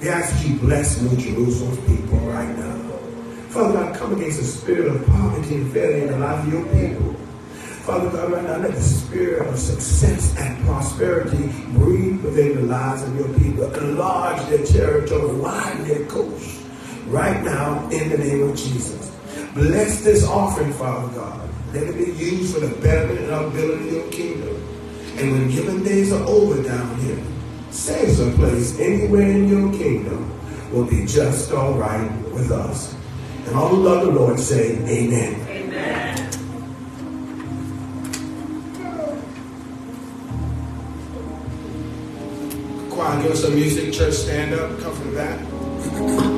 [0.00, 2.81] We ask that you bless New Jerusalem's people right now.
[3.52, 6.64] Father God, come against the spirit of poverty and failure in the life of your
[6.72, 7.12] people.
[7.84, 13.02] Father God, right now, let the spirit of success and prosperity breathe within the lives
[13.02, 13.70] of your people.
[13.74, 16.62] Enlarge their territory, widen their coast.
[17.08, 19.14] Right now, in the name of Jesus.
[19.52, 21.50] Bless this offering, Father God.
[21.74, 24.56] Let it be used for the betterment and upbuilding of your kingdom.
[25.18, 27.22] And when given days are over down here,
[27.70, 30.40] save some place anywhere in your kingdom
[30.72, 32.96] will be just all right with us.
[33.46, 35.34] And all who love the Lord say, Amen.
[35.48, 36.30] Amen.
[42.90, 43.92] Choir, give us some music.
[43.92, 44.78] Church, stand up.
[44.80, 46.31] Come from the back.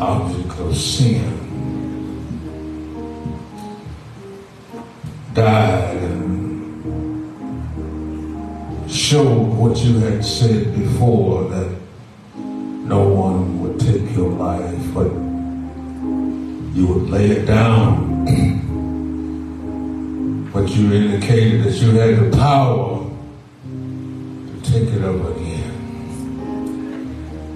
[0.00, 1.40] Object of sin.
[5.34, 6.24] Died and
[8.90, 11.76] showed what you had said before that
[12.36, 15.10] no one would take your life, but
[16.76, 18.14] you would lay it down.
[20.52, 23.04] but you indicated that you had the power
[23.66, 25.72] to take it up again.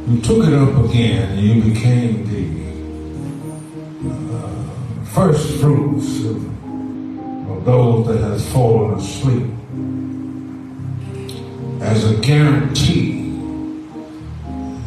[0.08, 2.27] You took it up again and you became
[5.12, 6.36] first fruits of,
[7.50, 9.46] of those that has fallen asleep
[11.80, 13.34] as a guarantee,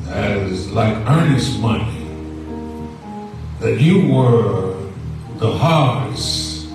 [0.10, 2.08] as like earnest money,
[3.60, 4.76] that you were
[5.38, 6.68] the harvest.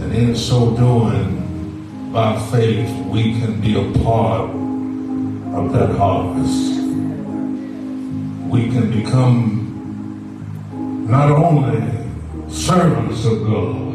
[0.00, 6.74] And in so doing, by faith, we can be a part of that harvest.
[8.50, 9.63] We can become
[11.04, 11.80] not only
[12.48, 13.92] servants of God,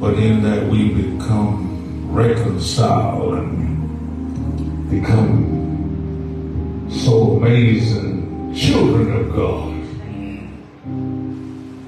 [0.00, 9.74] but in that we become reconciled and become so amazing children of God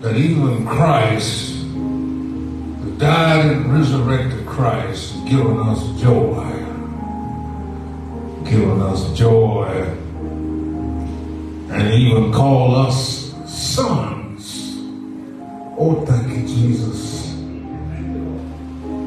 [0.03, 6.45] that even Christ, the died and resurrected Christ, has given us joy,
[8.45, 9.97] given us joy,
[11.77, 14.77] and even call us sons.
[15.79, 17.17] Oh, thank you, Jesus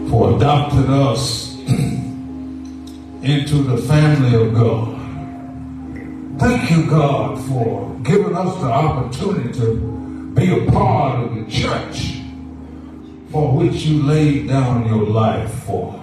[0.09, 1.55] for adopting us
[3.21, 4.97] into the family of God.
[6.39, 12.21] Thank you, God, for giving us the opportunity to be a part of the church
[13.31, 15.93] for which you laid down your life for.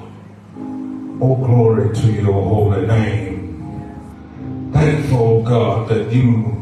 [1.21, 4.71] Oh, glory to your holy name.
[4.73, 6.56] Thankful, God, that you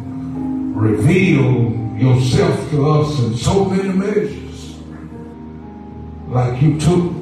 [0.75, 4.77] reveal yourself to us in so many measures.
[6.29, 7.13] Like you took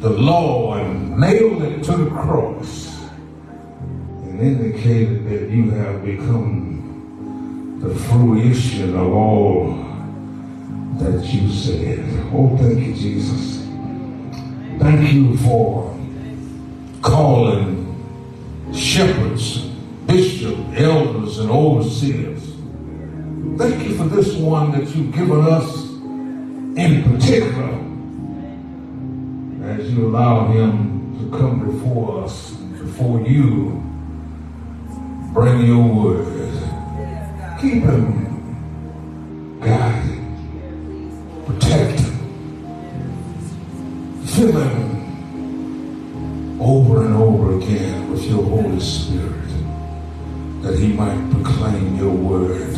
[0.00, 2.88] the law and nailed it to the cross
[4.24, 9.72] and indicated that you have become the fruition of all
[10.98, 12.04] that you said.
[12.32, 13.66] Oh, thank you, Jesus.
[14.78, 15.98] Thank you for
[17.00, 17.86] calling
[18.74, 19.69] shepherds,
[20.10, 22.42] bishops, elders, and overseers.
[23.58, 25.86] Thank you for this one that you've given us
[26.76, 27.78] in particular
[29.70, 33.82] as you allow him to come before us, before you,
[35.32, 36.36] bring your word.
[37.60, 38.30] Keep him
[39.60, 42.14] guide him, protect him,
[44.26, 44.90] fill him
[46.60, 49.39] over and over again with your Holy Spirit,
[50.62, 52.68] that he might proclaim your word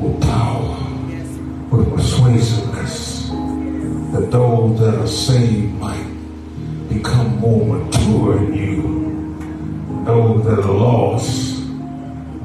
[0.00, 0.76] with power,
[1.70, 3.28] with persuasiveness
[4.12, 6.06] that those that are saved might
[6.88, 10.04] become more mature in you.
[10.04, 11.62] Those that are lost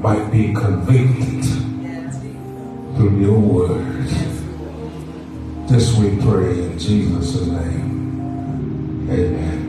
[0.00, 1.44] might be convicted
[2.96, 4.06] through your word.
[5.68, 9.08] This we pray in Jesus' name.
[9.10, 9.67] Amen.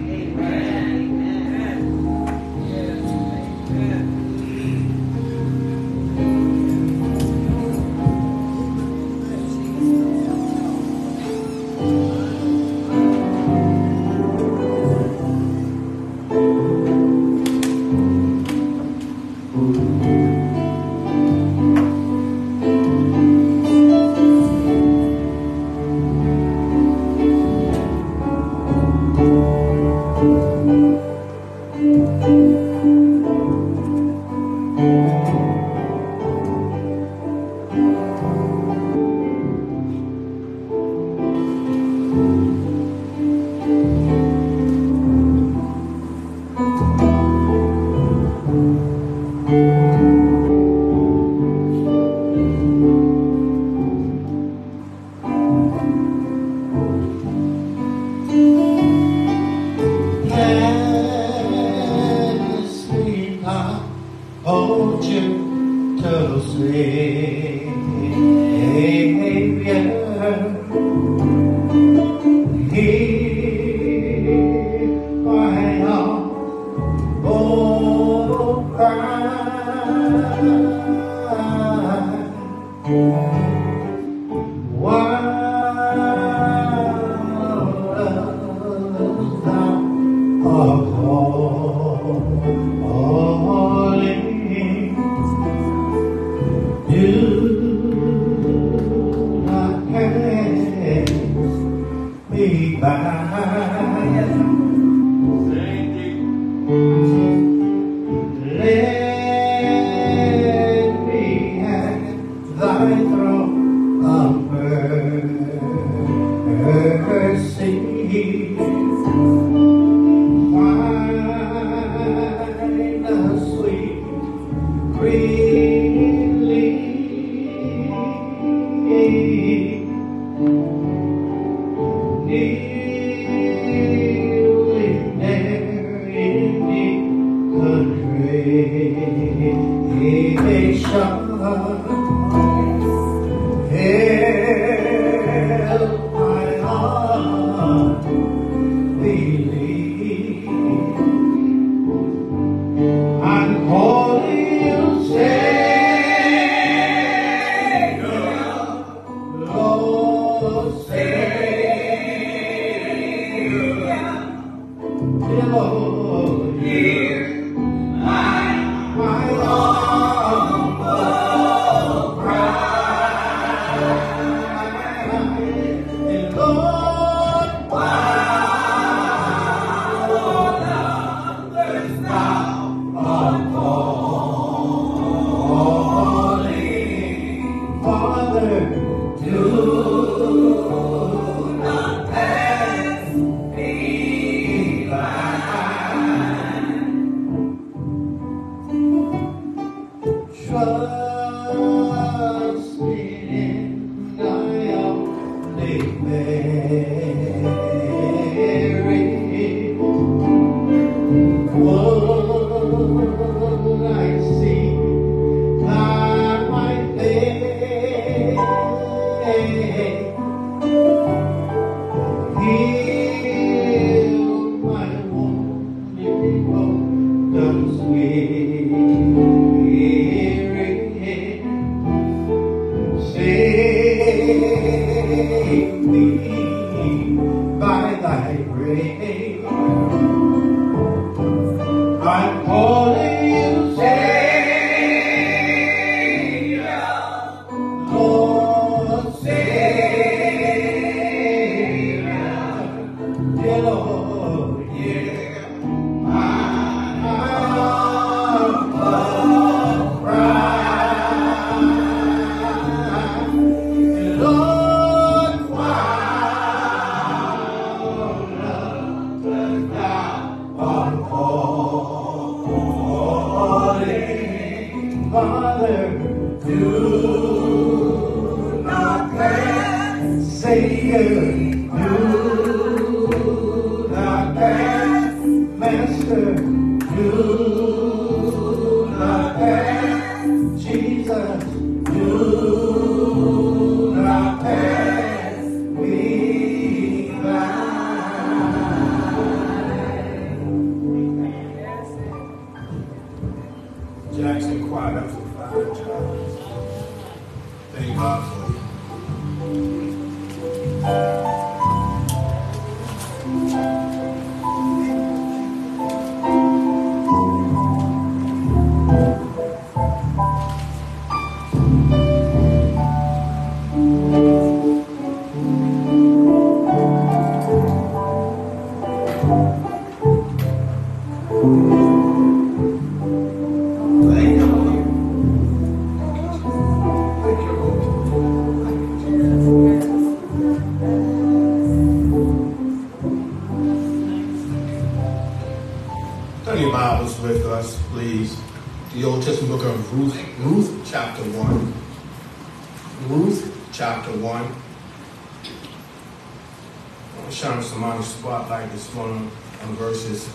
[358.29, 359.31] Spotlight this morning
[359.63, 360.31] on verses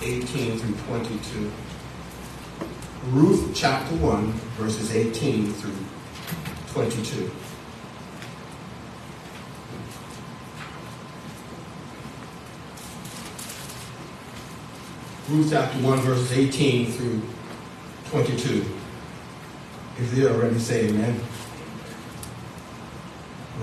[0.00, 1.50] 18 through 22.
[3.08, 5.74] Ruth chapter 1, verses 18 through
[6.68, 7.32] 22.
[15.28, 17.22] Ruth chapter 1, verses 18 through
[18.10, 18.64] 22.
[19.98, 21.20] If they already say amen.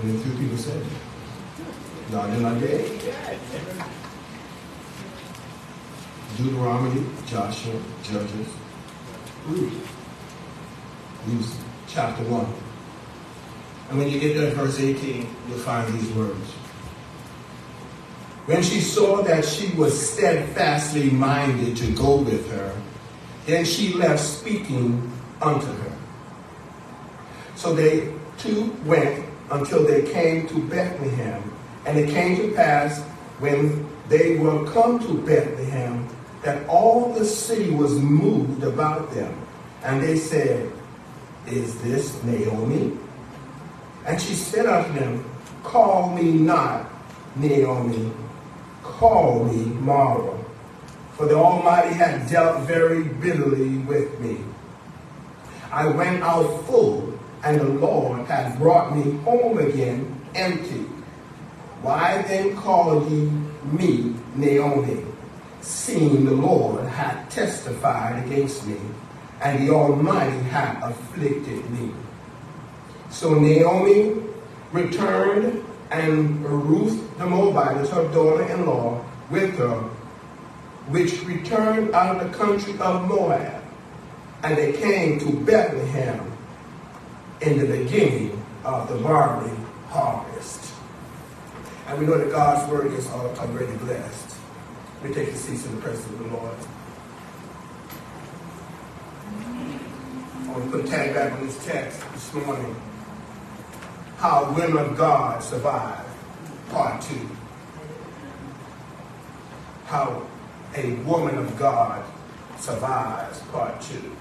[0.00, 0.84] A few people said
[6.36, 8.48] Deuteronomy, Joshua, Judges,
[9.46, 9.88] Ruth.
[11.26, 12.46] Ruth chapter 1.
[13.90, 16.50] And when you get to verse 18, you'll find these words.
[18.46, 22.74] When she saw that she was steadfastly minded to go with her,
[23.46, 25.92] then she left speaking unto her.
[27.56, 31.53] So they two went until they came to Bethlehem.
[31.86, 33.02] And it came to pass
[33.38, 36.08] when they were come to Bethlehem
[36.42, 39.34] that all the city was moved about them.
[39.82, 40.70] And they said,
[41.46, 42.98] Is this Naomi?
[44.06, 45.24] And she said unto them,
[45.62, 46.90] Call me not
[47.36, 48.12] Naomi,
[48.82, 50.38] call me Mara.
[51.16, 54.38] For the Almighty had dealt very bitterly with me.
[55.72, 60.86] I went out full, and the Lord had brought me home again empty.
[61.84, 63.30] Why then call ye
[63.64, 65.04] me Naomi,
[65.60, 68.78] seeing the Lord had testified against me,
[69.42, 71.92] and the Almighty had afflicted me?
[73.10, 74.16] So Naomi
[74.72, 79.76] returned, and Ruth the Moabitess, her daughter-in-law, with her,
[80.88, 83.62] which returned out of the country of Moab.
[84.42, 86.32] And they came to Bethlehem
[87.42, 89.52] in the beginning of the barley
[89.90, 90.63] harvest.
[91.86, 94.36] And we know that God's word is already blessed.
[95.02, 96.56] We take the seats in the presence of the Lord.
[100.44, 102.74] I want to put a tag back on this text this morning.
[104.16, 106.06] How women of God survive,
[106.70, 107.28] part two.
[109.86, 110.26] How
[110.74, 112.04] a woman of God
[112.58, 114.16] survives, part two.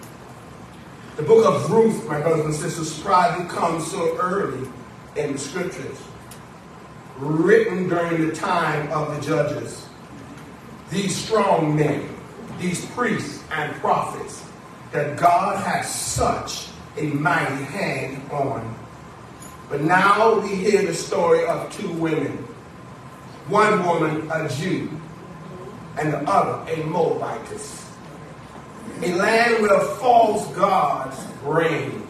[1.16, 4.68] The book of Ruth, my brothers and sisters, probably comes so early
[5.16, 6.02] in the scriptures,
[7.18, 9.86] written during the time of the judges.
[10.90, 12.10] These strong men,
[12.60, 14.44] these priests and prophets,
[14.92, 18.76] that God has such a mighty hand on.
[19.70, 22.38] But now we hear the story of two women.
[23.48, 24.90] One woman, a Jew,
[25.98, 27.92] and the other, a Moabitess.
[29.02, 32.08] A land where false gods reign.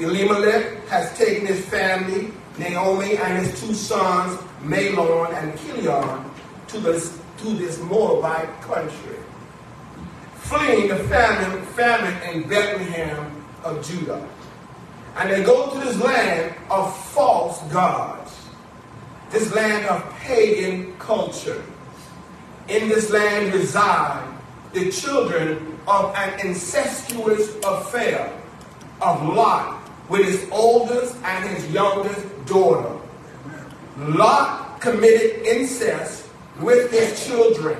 [0.00, 6.30] Elimelech has taken his family, Naomi, and his two sons, Mahlon and Chilion,
[6.68, 9.16] to this, to this Moabite country,
[10.36, 14.26] fleeing the famine, famine in Bethlehem of Judah.
[15.16, 18.36] And they go to this land of false gods,
[19.30, 21.62] this land of pagan culture.
[22.68, 24.28] In this land reside
[24.72, 28.32] the children of an incestuous affair
[29.00, 32.96] of Lot with his oldest and his youngest daughter.
[33.98, 36.28] Lot committed incest
[36.60, 37.76] with his children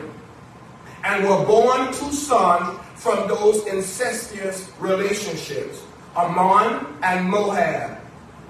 [1.05, 5.83] and were born two sons from those incestuous relationships,
[6.17, 7.99] Ammon and Moab,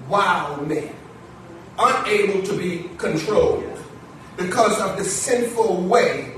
[0.07, 0.89] wild men,
[1.77, 3.77] unable to be controlled
[4.37, 6.33] because of the sinful way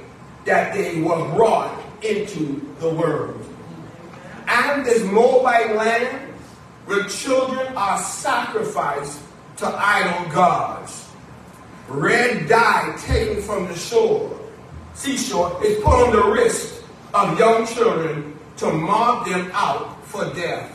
[0.46, 3.46] that they were brought into the world.
[4.48, 6.34] And this Moabite land
[6.86, 9.22] where children are sacrificed
[9.60, 11.10] to idol gods.
[11.90, 14.40] Red dye taken from the shore,
[14.94, 16.84] seashore, is put on the wrist
[17.14, 20.72] of young children to mark them out for death.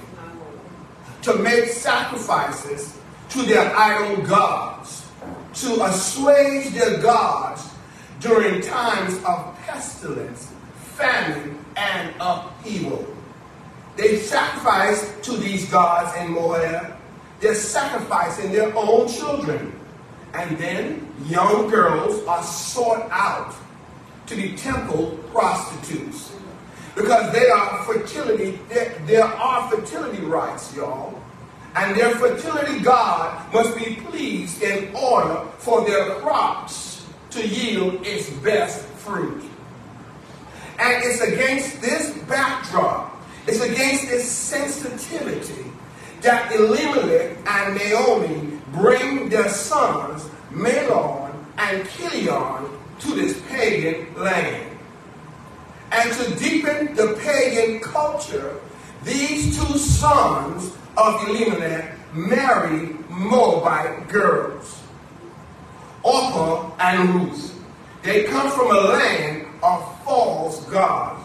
[1.22, 2.98] To make sacrifices
[3.30, 5.06] to their idol gods,
[5.54, 7.70] to assuage their gods
[8.20, 10.52] during times of pestilence,
[10.96, 13.06] famine, and upheaval.
[13.96, 16.93] They sacrifice to these gods in Moab.
[17.40, 19.78] They're sacrificing their own children.
[20.34, 23.54] And then young girls are sought out
[24.26, 26.32] to be temple prostitutes.
[26.94, 31.20] Because they are fertility, there, there are fertility rites, y'all.
[31.76, 38.30] And their fertility god must be pleased in order for their crops to yield its
[38.30, 39.42] best fruit.
[40.78, 45.64] And it's against this backdrop, it's against this sensitivity
[46.24, 52.70] that Elimelech and Naomi bring their sons, Mahlon and Chilion,
[53.00, 54.70] to this pagan land.
[55.92, 58.58] And to deepen the pagan culture,
[59.04, 64.82] these two sons of Elimelech marry Moabite girls,
[66.02, 67.62] Orpah and Ruth.
[68.02, 71.22] They come from a land of false gods.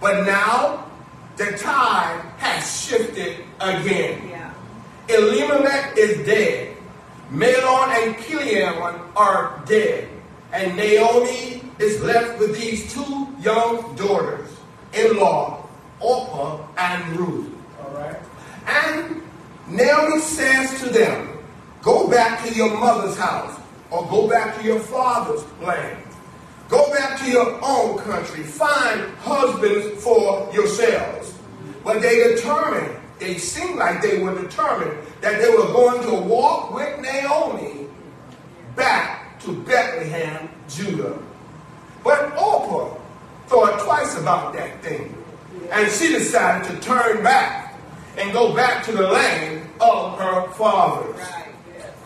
[0.00, 0.90] But now
[1.36, 4.28] the tide has shifted again.
[4.28, 4.54] Yeah.
[5.08, 6.76] Elimelech is dead.
[7.30, 8.74] Mahlon and Chilion
[9.16, 10.08] are dead.
[10.52, 14.48] And Naomi is left with these two young daughters
[14.94, 15.68] in law,
[16.00, 17.52] Orpah and Ruth.
[17.80, 18.16] All right.
[18.66, 19.22] And
[19.68, 21.38] Naomi says to them,
[21.82, 23.58] Go back to your mother's house,
[23.90, 26.02] or go back to your father's land.
[26.68, 28.42] Go back to your own country.
[28.42, 31.34] Find husbands for yourselves.
[31.82, 36.72] But they determined, they seemed like they were determined that they were going to walk
[36.74, 37.86] with Naomi
[38.76, 41.18] back to Bethlehem, Judah.
[42.04, 42.96] But Orpah
[43.46, 45.14] thought twice about that thing.
[45.70, 47.78] And she decided to turn back
[48.16, 51.20] and go back to the land of her fathers.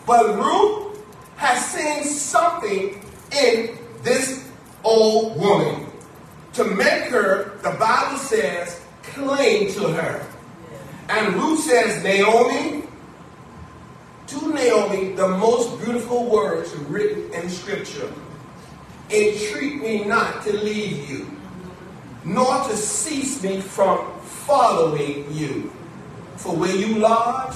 [0.05, 0.99] But Ruth
[1.37, 4.49] has seen something in this
[4.83, 5.85] old woman
[6.53, 10.27] to make her, the Bible says, cling to her.
[11.09, 12.83] And Ruth says, Naomi,
[14.27, 18.11] to Naomi, the most beautiful words written in Scripture.
[19.09, 21.29] Entreat me not to leave you,
[22.23, 25.71] nor to cease me from following you.
[26.37, 27.55] For where you lodge,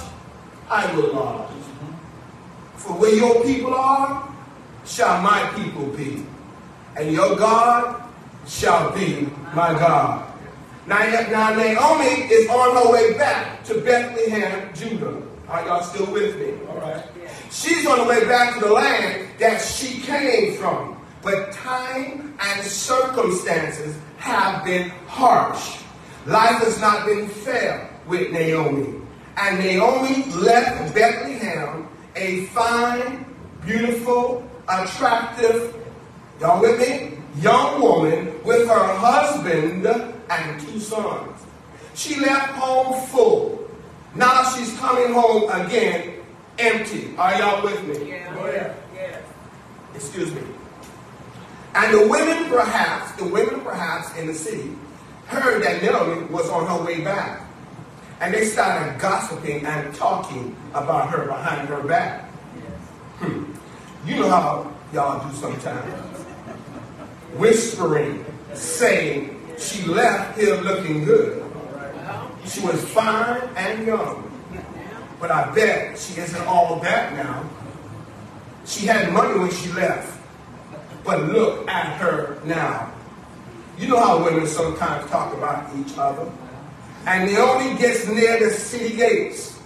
[0.70, 1.52] I will lodge.
[2.76, 4.28] For where your people are,
[4.86, 6.26] shall my people be.
[6.96, 8.04] And your God
[8.46, 10.27] shall be my God.
[10.88, 15.22] Now, Naomi is on her way back to Bethlehem, Judah.
[15.50, 16.54] Are y'all still with me?
[16.70, 17.04] All right.
[17.52, 20.98] She's on the way back to the land that she came from.
[21.22, 25.82] But time and circumstances have been harsh.
[26.26, 29.02] Life has not been fair with Naomi.
[29.36, 33.26] And Naomi left Bethlehem a fine,
[33.66, 35.76] beautiful, attractive,
[36.40, 37.18] y'all with me?
[37.42, 39.86] Young woman with her husband
[40.30, 41.46] and two sons.
[41.94, 43.70] She left home full.
[44.16, 46.14] Now she's coming home again
[46.60, 47.16] empty.
[47.18, 48.10] Are y'all with me?
[48.10, 48.74] Yeah.
[48.94, 49.24] Yes.
[49.96, 50.42] Excuse me.
[51.76, 54.72] And the women perhaps, the women perhaps in the city
[55.28, 57.42] heard that Naomi was on her way back.
[58.20, 62.30] And they started gossiping and talking about her behind her back.
[63.20, 63.54] Hmm.
[64.08, 65.94] You know how y'all do sometimes.
[67.36, 68.26] Whispering,
[68.56, 71.44] saying she left him looking good.
[72.46, 74.24] She was fine and young.
[75.20, 77.50] But I bet she isn't all that now.
[78.66, 80.18] She had money when she left.
[81.04, 82.92] But look at her now.
[83.78, 86.32] You know how women sometimes talk about each other.
[87.06, 89.60] And Naomi gets near the city gates.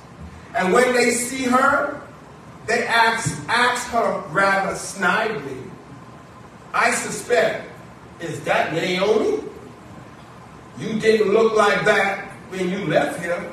[0.56, 2.02] And when they see her,
[2.68, 5.70] they ask, ask her rather snidely,
[6.74, 7.68] I suspect,
[8.20, 9.44] is that Naomi?
[10.82, 13.52] You didn't look like that when you left here.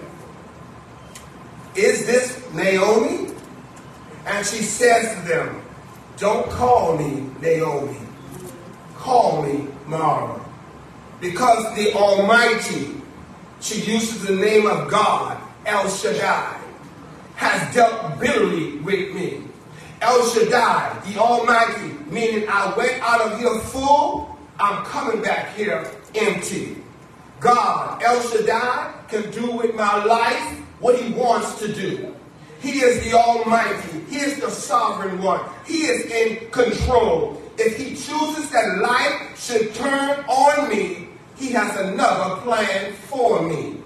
[1.76, 3.34] Is this Naomi?
[4.24, 5.62] And she says to them,
[6.16, 7.98] Don't call me Naomi.
[8.96, 10.40] Call me Mara.
[11.20, 12.94] Because the Almighty,
[13.60, 16.58] she uses the name of God, El Shaddai,
[17.34, 19.42] has dealt bitterly with me.
[20.00, 25.90] El Shaddai, the Almighty, meaning I went out of here full, I'm coming back here
[26.14, 26.77] empty.
[27.40, 32.14] God, El Shaddai, can do with my life what he wants to do.
[32.60, 34.00] He is the Almighty.
[34.10, 35.40] He is the sovereign one.
[35.66, 37.40] He is in control.
[37.56, 43.80] If he chooses that life should turn on me, he has another plan for me.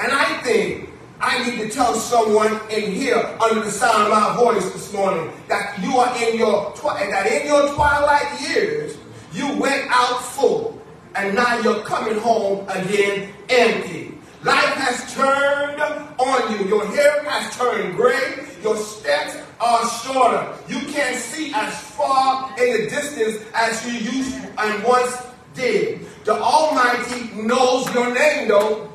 [0.00, 0.88] And I think
[1.20, 5.30] I need to tell someone in here under the sound of my voice this morning
[5.48, 8.96] that you are in your twi- that in your twilight years
[9.32, 10.79] you went out full
[11.14, 14.14] and now you're coming home again empty.
[14.42, 15.80] Life has turned
[16.18, 16.66] on you.
[16.66, 18.46] Your hair has turned gray.
[18.62, 20.54] Your steps are shorter.
[20.68, 26.06] You can't see as far in the distance as you used and once did.
[26.24, 28.90] The Almighty knows your name, though.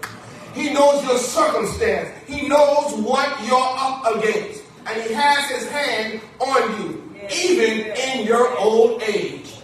[0.54, 2.10] He knows your circumstance.
[2.28, 4.64] He knows what you're up against.
[4.88, 9.55] And He has His hand on you, even in your old age.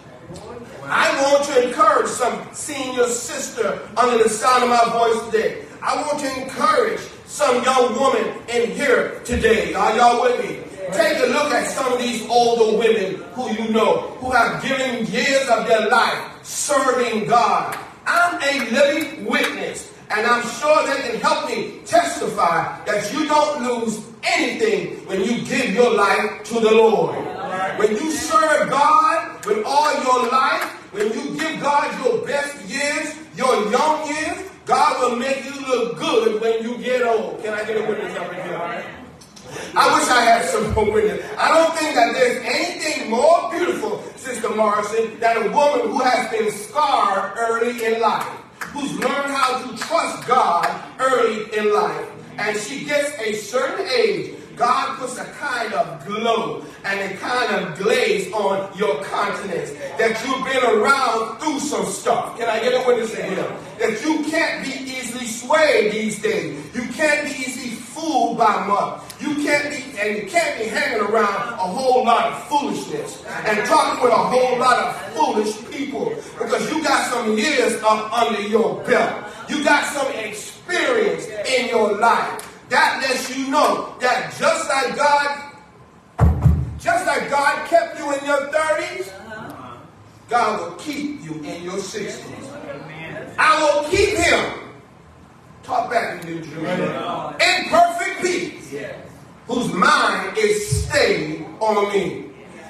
[0.93, 5.63] I want to encourage some senior sister under the sound of my voice today.
[5.81, 9.73] I want to encourage some young woman in here today.
[9.73, 10.59] Are y'all with me?
[10.91, 15.05] Take a look at some of these older women who you know, who have given
[15.05, 17.77] years of their life serving God.
[18.05, 23.63] I'm a living witness, and I'm sure they can help me testify that you don't
[23.63, 27.15] lose anything when you give your life to the Lord.
[27.80, 33.15] When you serve God with all your life, when you give God your best years,
[33.35, 37.41] your young years, God will make you look good when you get old.
[37.41, 38.85] Can I get a witness up in here?
[39.76, 41.26] I wish I had some more witness.
[41.38, 46.30] I don't think that there's anything more beautiful, Sister Morrison, than a woman who has
[46.30, 48.27] been scarred early in life,
[48.59, 52.07] who's learned how to trust God early in life.
[52.38, 57.55] And she gets a certain age, God puts a kind of glow and a kind
[57.55, 62.38] of glaze on your countenance that you've been around through some stuff.
[62.38, 63.57] Can I get a witness in here?
[63.79, 66.63] That you can't be easily swayed these days.
[66.75, 69.01] You can't be easily fooled by much.
[69.19, 73.65] You can't be, and you can't be hanging around a whole lot of foolishness and
[73.65, 78.41] talking with a whole lot of foolish people because you got some years up under
[78.41, 79.25] your belt.
[79.49, 82.51] You got some experience in your life.
[82.72, 85.52] That lets you know that just like God,
[86.80, 89.77] just like God kept you in your 30s, uh-huh.
[90.30, 93.35] God will keep you in your 60s.
[93.38, 94.69] I will keep him.
[95.64, 97.35] Talk back to New Jerusalem.
[97.41, 98.73] In perfect peace.
[99.48, 102.27] Whose mind is stayed on me.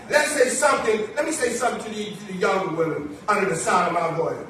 [0.09, 0.99] Let's say something.
[1.15, 4.17] Let me say something to the, to the young women under the sound of my
[4.17, 4.47] voice.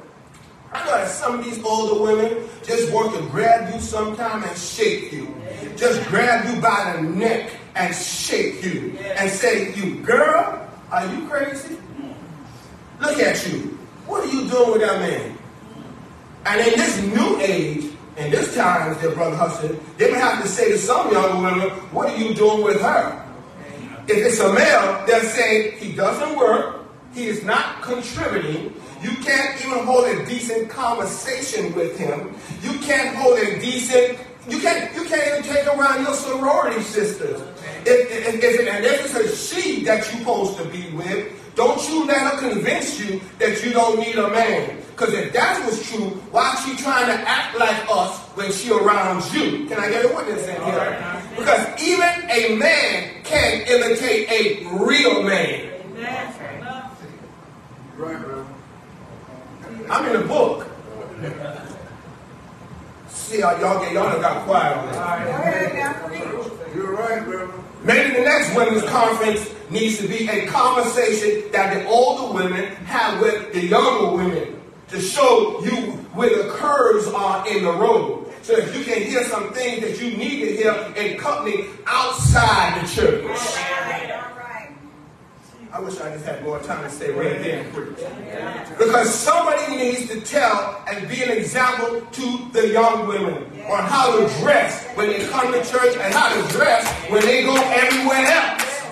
[0.72, 4.56] I know that some of these older women just want to grab you sometime and
[4.56, 5.41] shake you.
[5.76, 11.26] Just grab you by the neck and shake you and say you, girl, are you
[11.28, 11.78] crazy?
[13.00, 13.78] Look at you.
[14.06, 15.38] What are you doing with that man?
[16.44, 20.48] And in this new age, in this time, dear brother Hudson, they may have to
[20.48, 23.18] say to some young women, what are you doing with her?
[24.06, 26.84] If it's a male, they'll say he doesn't work,
[27.14, 33.16] he is not contributing, you can't even hold a decent conversation with him, you can't
[33.16, 37.40] hold a decent you can't you can't even take around your sorority sisters.
[37.84, 41.88] If, if, if, and if it's a she that you're supposed to be with, don't
[41.88, 44.78] you let her convince you that you don't need a man.
[44.90, 48.70] Because if that was true, why is she trying to act like us when she
[48.70, 49.66] around you?
[49.66, 51.22] Can I get a witness in here?
[51.36, 55.70] Because even a man can imitate a real man.
[57.96, 58.44] Right.
[59.90, 60.68] I'm in the book.
[63.32, 66.12] See how y'all get y'all got quiet on that.
[66.74, 67.50] You're right, brother.
[67.82, 73.22] Maybe the next women's conference needs to be a conversation that the older women have
[73.22, 78.30] with the younger women to show you where the curves are in the road.
[78.42, 82.82] So if you can hear some things that you need to hear in company outside
[82.82, 84.01] the church.
[85.72, 87.96] I wish I just had more time to stay right there and preach.
[88.76, 94.18] Because somebody needs to tell and be an example to the young women on how
[94.18, 98.26] to dress when they come to church and how to dress when they go everywhere
[98.26, 98.82] else.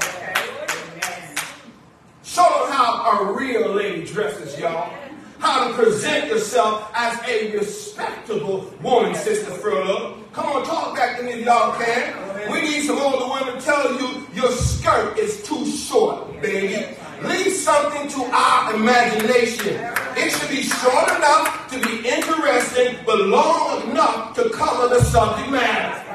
[2.23, 4.91] Show them how a real lady dresses, y'all.
[5.39, 10.20] How to present yourself as a respectable woman, Sister Furlough.
[10.33, 12.53] Come on, talk back to me if y'all can.
[12.53, 16.97] We need some older women telling you your skirt is too short, baby.
[17.23, 19.77] Leave something to our imagination.
[20.17, 25.51] It should be short enough to be interesting, but long enough to cover the subject
[25.51, 26.07] matter.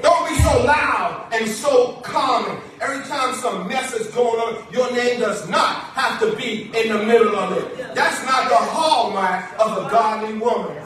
[0.00, 2.56] Don't be so loud and so common.
[2.80, 6.88] Every time some mess is going on, your name does not have to be in
[6.92, 7.94] the middle of it.
[7.94, 10.76] That's not the hallmark of a godly woman.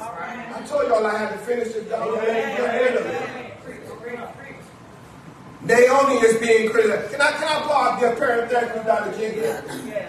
[0.67, 1.87] I told y'all I had to finish it.
[1.89, 3.23] Y'all ain't get rid of it.
[5.63, 7.13] Naomi is being criticized.
[7.13, 9.13] Can I can I pause there parenthetically, Dr.
[9.13, 9.43] King?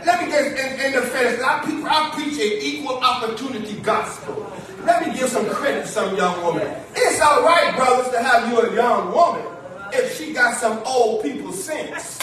[0.03, 1.43] Let me just in, in defense.
[1.43, 4.51] I, pre- I preach an equal opportunity gospel.
[4.83, 6.67] Let me give some credit to some young woman.
[6.95, 9.45] It's all right, brothers, to have you a young woman
[9.93, 12.17] if she got some old people sense.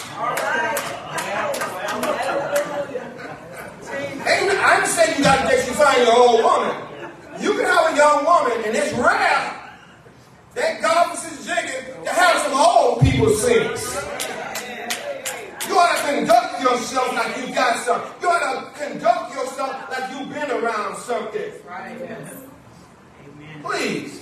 [4.27, 6.94] Ain't, I ain't saying you got to get you find your old woman.
[7.41, 9.61] You can have a young woman, and it's rare.
[10.55, 13.95] that God for Sister Jenkins to have some old people sense.
[15.69, 18.11] You ought to conduct yourself like you got something.
[18.23, 21.53] You ought to conduct yourself like you've been around something.
[23.63, 24.21] Please.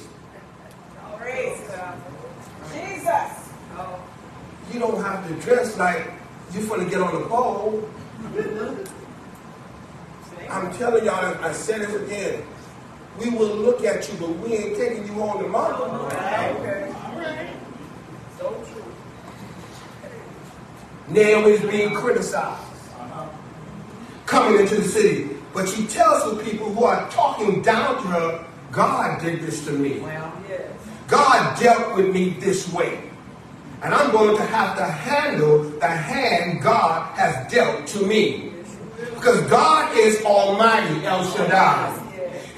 [2.72, 3.50] Jesus.
[4.72, 6.10] You don't have to dress like
[6.54, 7.88] you're going to get on the pole.
[10.48, 12.44] I'm telling y'all, I said it again.
[13.18, 15.88] We will look at you, but we ain't taking you on the market.
[21.08, 22.72] Naomi is being criticized
[24.26, 25.28] coming into the city.
[25.52, 29.72] But she tells the people who are talking down to her, God did this to
[29.72, 30.02] me.
[31.06, 33.10] God dealt with me this way.
[33.82, 38.52] And I'm going to have to handle the hand God has dealt to me.
[39.14, 42.01] Because God is Almighty, El Shaddai.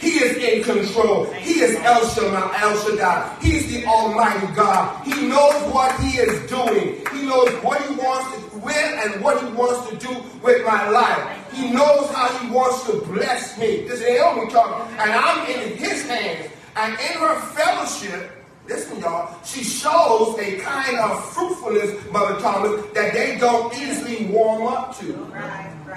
[0.05, 1.25] He is in control.
[1.33, 2.61] He is El Shaddai.
[2.61, 3.37] El Shaddai.
[3.41, 5.03] He is the Almighty God.
[5.07, 7.01] He knows what He is doing.
[7.11, 10.91] He knows what He wants to when and what He wants to do with my
[10.91, 11.53] life.
[11.55, 13.89] He knows how He wants to bless me.
[13.89, 16.51] This is Naomi talking, and I'm in His hands.
[16.77, 18.31] And in her fellowship,
[18.69, 24.67] listen, y'all, she shows a kind of fruitfulness, Mother Thomas, that they don't easily warm
[24.67, 25.13] up to.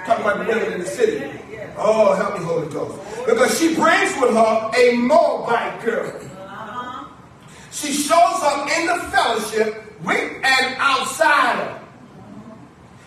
[0.06, 1.37] Talking about the women in the city.
[1.80, 2.98] Oh, help me, Holy Ghost.
[3.24, 6.12] Because she brings with her a Moabite girl.
[7.70, 11.80] She shows up in the fellowship with an outsider.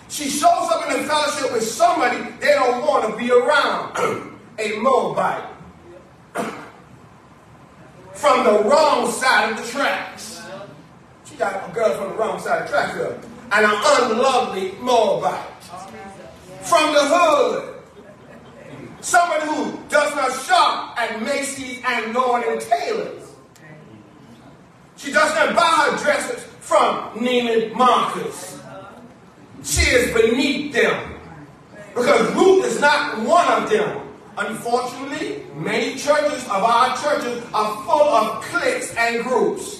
[0.07, 3.97] She shows up in the fellowship with somebody they don't want to be around.
[4.59, 5.49] a Moabite.
[8.13, 10.41] from the wrong side of the tracks.
[11.25, 12.97] She got a girl from the wrong side of the tracks.
[13.51, 15.63] And an unlovely Moabite.
[16.61, 17.70] From the hood.
[19.01, 23.31] Somebody who does not shop at Macy's and Lord and Taylor's.
[24.95, 28.61] She does not buy her dresses from Neiman Marcus.
[29.63, 31.15] She is beneath them.
[31.95, 34.07] Because Ruth is not one of them.
[34.37, 39.79] Unfortunately, many churches of our churches are full of cliques and groups.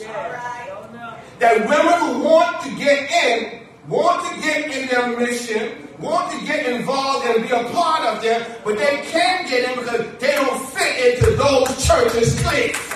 [1.39, 6.45] That women who want to get in, want to get in their mission, want to
[6.45, 10.31] get involved and be a part of them, but they can't get in because they
[10.35, 12.89] don't fit into those churches' cliques.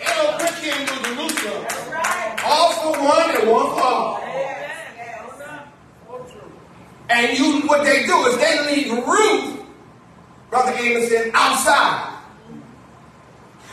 [0.00, 1.66] They don't put you into Jerusalem.
[2.44, 4.22] All for one and one for all.
[7.10, 9.66] And you, what they do is they leave Ruth,
[10.48, 12.08] Brother Amos said, outside.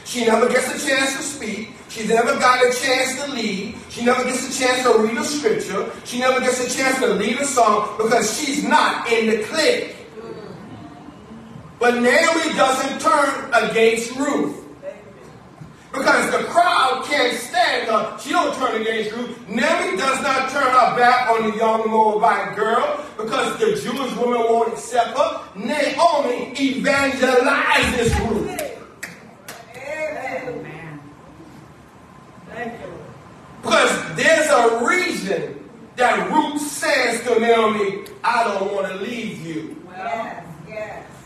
[0.03, 1.69] She never gets a chance to speak.
[1.89, 3.75] She never got a chance to lead.
[3.89, 5.91] She never gets a chance to read a scripture.
[6.05, 9.95] She never gets a chance to lead a song because she's not in the clique.
[11.79, 14.57] But Naomi doesn't turn against Ruth.
[15.91, 18.19] Because the crowd can't stand her.
[18.19, 19.47] She don't turn against Ruth.
[19.47, 24.41] Naomi does not turn her back on the young Moabite girl because the Jewish woman
[24.41, 25.41] won't accept her.
[25.55, 28.68] Naomi evangelizes Ruth.
[33.61, 39.75] Because there's a reason that Ruth says to Naomi, I don't want to leave you.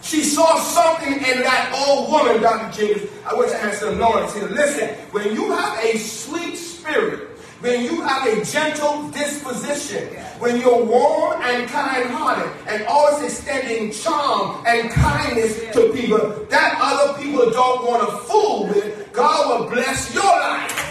[0.01, 2.75] She saw something in that old woman, Dr.
[2.75, 3.09] Jenkins.
[3.25, 4.47] I wish I had some noise here.
[4.47, 7.29] Listen, when you have a sweet spirit,
[7.61, 14.61] when you have a gentle disposition, when you're warm and kind-hearted, and always extending charm
[14.67, 20.13] and kindness to people that other people don't want to fool with, God will bless
[20.13, 20.89] your life.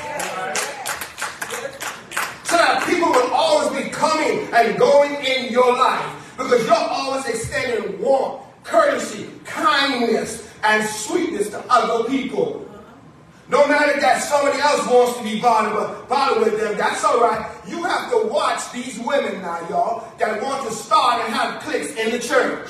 [2.53, 7.25] So that people will always be coming and going in your life because you're always
[7.27, 12.69] extending warmth courtesy, kindness, and sweetness to other people.
[13.49, 17.51] No matter that somebody else wants to be bothered, bothered with them, that's all right.
[17.67, 21.95] You have to watch these women now, y'all, that want to start and have cliques
[21.97, 22.69] in the church.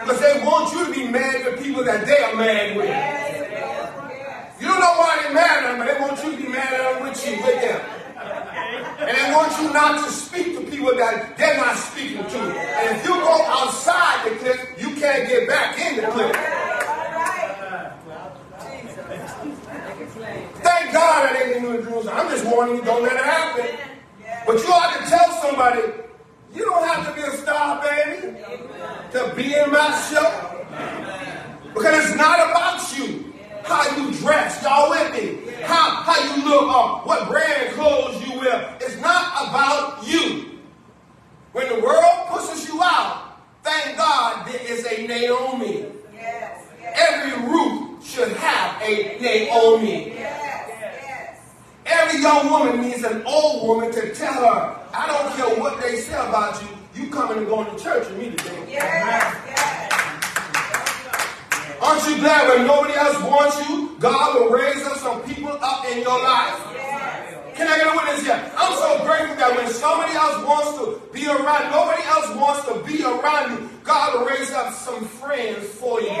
[0.00, 2.88] Because they want you to be mad with people that they are mad with.
[4.60, 6.72] You don't know why they're mad at them, but they want you to be mad
[6.72, 8.05] at them with you, with them.
[8.98, 12.38] And I want you not to speak to people that they're not speaking to.
[12.38, 16.36] And if you go outside the clique, you can't get back in the clique.
[20.62, 22.14] Thank God that ain't in Jerusalem.
[22.16, 23.78] I'm just warning you, don't let it happen.
[24.46, 25.82] But you ought to tell somebody,
[26.54, 28.38] you don't have to be a star, baby,
[29.12, 30.64] to be in my show.
[31.74, 33.32] Because it's not about you.
[33.64, 35.52] How you dress, y'all with me?
[35.62, 38.76] How, how you look, uh, what brand clothes you wear.
[38.80, 40.60] It's not about you.
[41.52, 45.86] When the world pushes you out, thank God there is a Naomi.
[46.94, 50.16] Every Ruth should have a Naomi.
[51.84, 55.96] Every young woman needs an old woman to tell her, I don't care what they
[55.96, 56.68] say about you,
[57.02, 58.78] you coming and going to church with me today.
[61.80, 65.84] Aren't you glad when nobody else wants you, God will raise up some people up
[65.86, 66.58] in your life
[67.54, 68.52] Can I get a witness here?
[68.56, 72.82] I'm so grateful that when somebody else wants to be around, nobody else wants to
[72.84, 76.16] be around you, God will raise up some friends for you.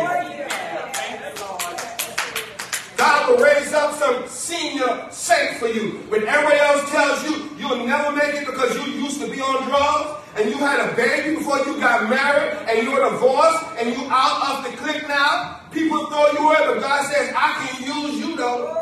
[2.96, 5.98] God will raise up some senior saint for you.
[6.08, 9.68] When everybody else tells you you'll never make it because you used to be on
[9.68, 14.08] drugs and you had a baby before you got married and you're divorced and you
[14.10, 18.18] out of the clique now, people throw you away, but God says, I can use
[18.18, 18.78] you though.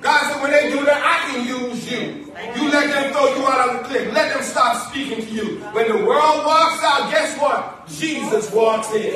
[0.00, 2.32] God said, when they do that, I can use you.
[2.56, 4.12] You let them throw you out of the clique.
[4.14, 5.60] Let them stop speaking to you.
[5.72, 7.86] When the world walks out, guess what?
[7.86, 9.12] Jesus walks in.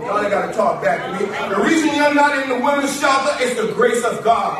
[0.00, 1.30] Y'all ain't got to talk back to me.
[1.54, 4.58] The reason you're not in the women's shelter is the grace of God.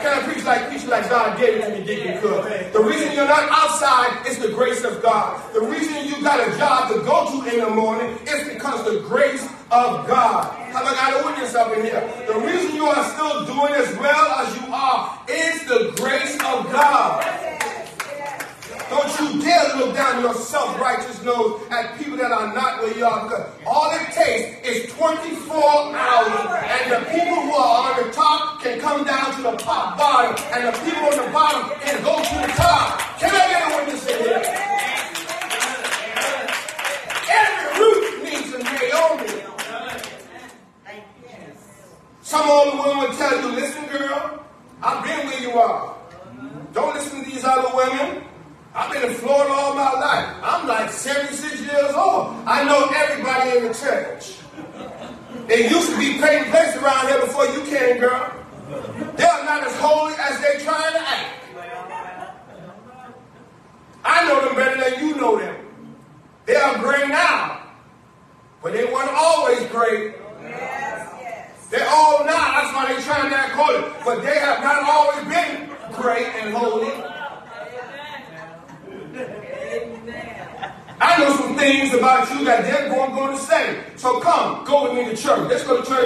[0.00, 2.44] Can I preach like preach like God gave it to me, Deacon Cook?
[2.72, 4.48] The reason you're not outside is the
[5.24, 5.54] God.
[5.54, 9.00] The reason you got a job to go to in the morning is because the
[9.00, 10.52] grace of God.
[10.72, 12.02] Have I got a witness up in here?
[12.26, 13.96] The reason you are still doing as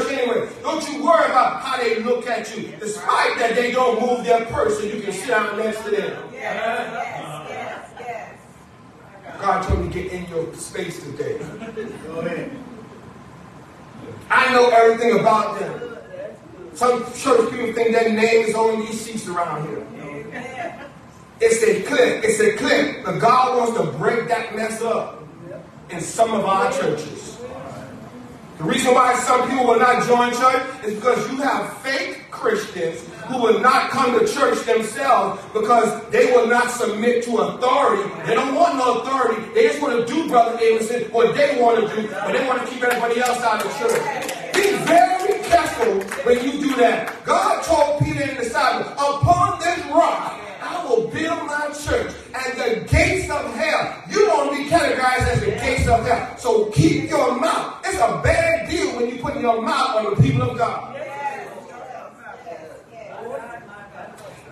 [0.09, 0.49] church anyway.
[0.63, 2.73] Don't you worry about how they look at you.
[2.81, 6.25] Despite that they don't move their person, you can sit down next to them.
[9.41, 11.39] God told me to get in your space today.
[12.07, 12.51] Go ahead.
[14.31, 15.97] I know everything about them.
[16.75, 19.85] Some church people think their name is on these seats around here.
[21.41, 22.25] It's a clip.
[22.25, 23.05] It's a clip.
[23.05, 25.23] But God wants to break that mess up
[25.91, 27.28] in some of our churches.
[28.59, 33.09] The reason why some people will not join church is because you have fake Christians
[33.29, 38.11] who will not come to church themselves because they will not submit to authority.
[38.27, 39.41] They don't want no authority.
[39.55, 42.67] They just want to do, Brother Amerson, what they want to do, but they want
[42.67, 44.55] to keep everybody else out of church.
[44.55, 47.25] Be very careful when you do that.
[47.25, 50.37] God told Peter and the disciples, upon this rock,
[50.89, 54.03] will build my church and the gates of hell.
[54.11, 56.37] You don't be categorized as the gates of hell.
[56.39, 57.81] So keep your mouth.
[57.85, 60.97] It's a bad deal when you put your mouth on the people of God.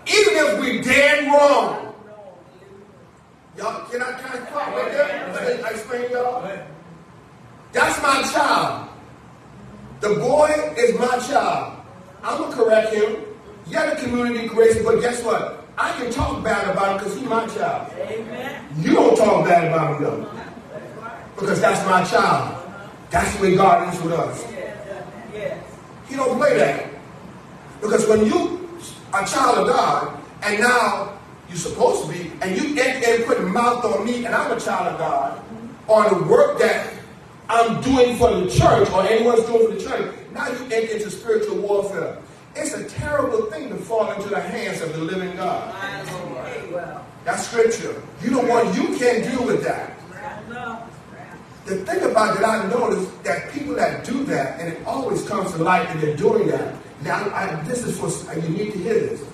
[0.08, 1.94] Even if we dead wrong.
[3.56, 5.64] Y'all, can I, can I talk right there?
[5.66, 6.46] I explain y'all?
[7.72, 8.88] That's my child.
[10.00, 11.82] The boy is my child.
[12.22, 13.16] I'm to correct him.
[13.66, 15.55] Yeah, the community grace, but guess what?
[15.78, 17.92] I can talk bad about him because he's my child.
[17.98, 18.66] Amen.
[18.78, 20.30] You don't talk bad about him though.
[21.34, 22.62] Because that's my child.
[23.10, 24.44] That's the way God is with us.
[26.08, 26.90] He don't play that.
[27.80, 28.68] Because when you
[29.12, 33.24] are a child of God, and now you're supposed to be, and you and, and
[33.26, 35.42] put mouth on me, and I'm a child of God,
[35.88, 36.94] on the work that
[37.48, 41.10] I'm doing for the church, or anyone's doing for the church, now you enter into
[41.10, 42.18] spiritual warfare.
[42.56, 45.74] It's a terrible thing to fall into the hands of the living God.
[47.24, 48.02] That's scripture.
[48.22, 49.92] You don't want, you can't deal with that.
[51.66, 55.50] The thing about that I noticed that people that do that, and it always comes
[55.52, 56.74] to light that they're doing that.
[57.02, 59.24] Now, I, this is for uh, you need to hear this.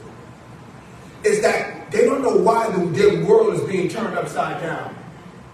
[1.24, 4.97] Is that they don't know why the, their world is being turned upside down.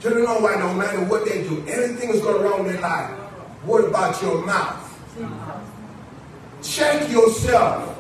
[0.01, 2.81] They don't know why no matter what they do, anything is going wrong in their
[2.81, 3.11] life.
[3.65, 4.85] What about your mouth?
[6.63, 7.95] Check yourself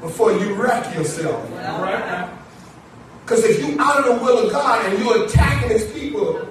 [0.00, 1.48] before you wreck yourself.
[3.22, 6.46] Because if you're out of the will of God and you're attacking his people,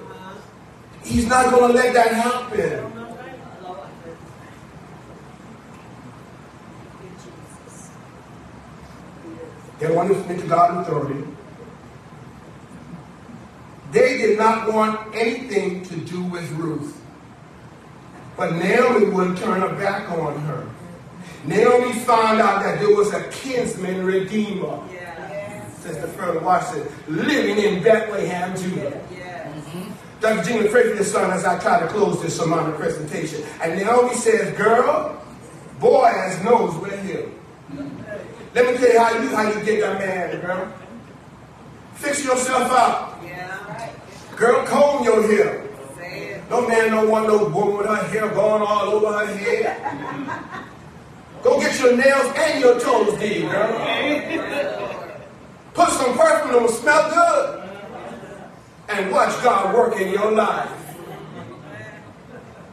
[1.04, 2.90] he's not going to let that happen.
[9.78, 11.24] They want to submit to God authority.
[13.92, 17.00] They did not want anything to do with Ruth.
[18.36, 20.66] But Naomi wouldn't turn her back on her.
[21.46, 24.82] Naomi found out that there was a kinsman redeemer.
[24.92, 25.68] Yeah.
[25.76, 29.06] Sister Further Watson, living in Bethlehem, Judah.
[29.12, 29.52] Yeah.
[30.20, 30.42] Dr.
[30.42, 33.44] Gina, pray for your son as I try to close this sermon presentation.
[33.60, 35.22] And Naomi says, girl,
[35.80, 37.28] Boaz knows we're here.
[38.54, 40.72] Let me tell you how you how you get that man, girl.
[41.96, 43.22] Fix yourself up.
[43.22, 43.90] Yeah.
[44.36, 45.60] Girl, comb your hair.
[46.48, 50.60] No man don't want no woman with her hair going all over her head.
[51.44, 54.80] Go get your nails and your toes did, girl.
[55.74, 57.70] Put some perfume on, smell good.
[58.88, 60.70] And watch God work in your life.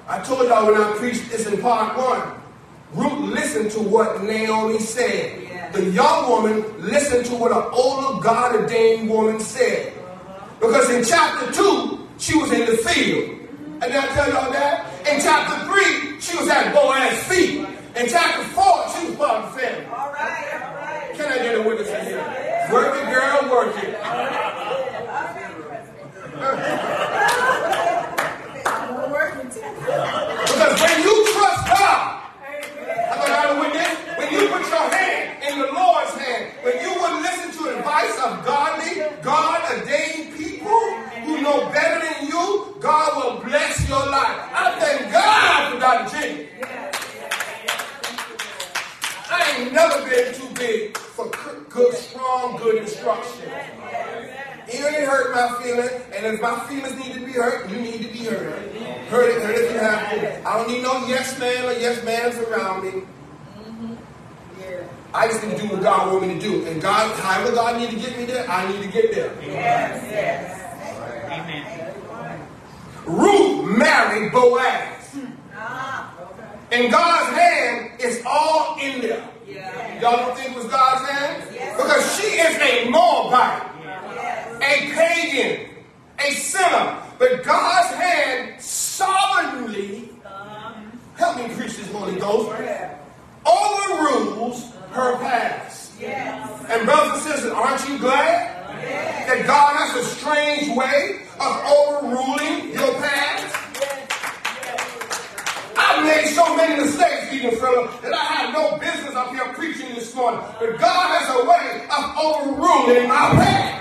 [0.07, 2.41] I told y'all when I preached this in part one.
[2.93, 5.73] Ruth listened to what Naomi said.
[5.73, 9.93] The young woman listened to what an older God ordained woman said.
[10.61, 13.37] Because in chapter 2, she was in the field.
[13.81, 14.85] And I tell y'all that?
[15.11, 17.70] In chapter 3, she was at Boaz's feet.
[17.93, 19.85] In chapter 4, she was part of the family.
[19.87, 20.63] All right.
[20.63, 21.13] All right.
[21.13, 22.23] Can I get a witness in here?
[22.71, 23.99] Work it, girl, work it.
[29.11, 29.49] Working.
[29.51, 32.23] Because when you trust God,
[33.11, 33.97] I got a witness.
[34.17, 38.17] When you put your hand in the Lord's hand, when you would listen to advice
[38.23, 40.79] of godly, God ordained people
[41.25, 44.49] who know better than you, God will bless your life.
[44.53, 46.17] I thank God for Dr.
[46.17, 46.47] Jenny.
[49.51, 51.29] I ain't never been too big for
[51.69, 53.51] good, strong, good instruction.
[54.73, 58.01] Even it hurt my feelings, and if my feelings need to be hurt, you need
[58.01, 58.71] to be hurt.
[59.09, 60.47] Hurt it, hurt it if you have to.
[60.47, 63.03] I don't need no yes man or yes mans around me.
[65.13, 66.65] I just need to do what God want me to do.
[66.67, 69.33] And God, however God need to get me there, I need to get there.
[69.41, 70.01] Yes.
[70.09, 71.29] Yes.
[71.29, 72.47] Amen.
[73.05, 75.17] Ruth married Boaz.
[75.53, 76.13] Ah.
[76.71, 79.27] In God's hand, is all in there.
[79.51, 80.01] Yeah.
[80.01, 81.43] Y'all don't think it was God's hand?
[81.53, 81.75] Yes.
[81.75, 83.67] Because she is a Moabite.
[83.83, 84.61] Yes.
[84.61, 85.69] a pagan,
[86.19, 86.97] a sinner.
[87.19, 90.73] But God's hand sovereignly, uh-huh.
[91.15, 92.49] help me preach this Holy Ghost,
[93.45, 95.99] overrules her past.
[95.99, 96.65] Yes.
[96.69, 98.57] And brothers and sisters, aren't you glad
[99.27, 103.70] that God has a strange way of overruling your past?
[105.91, 109.93] I've made so many mistakes, even Philip, that I have no business up here preaching
[109.93, 110.39] this morning.
[110.57, 113.77] But God has a way of overruling my past.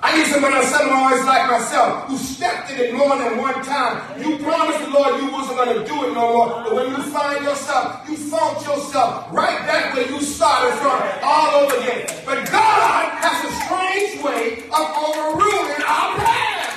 [0.00, 3.64] I need somebody on Sunday always like myself who stepped in it more than one
[3.64, 4.22] time.
[4.22, 6.48] You promised the Lord you wasn't going to do it no more.
[6.62, 11.64] But when you find yourself, you found yourself right back where you started from all
[11.64, 12.06] over again.
[12.24, 16.73] But God has a strange way of overruling our past.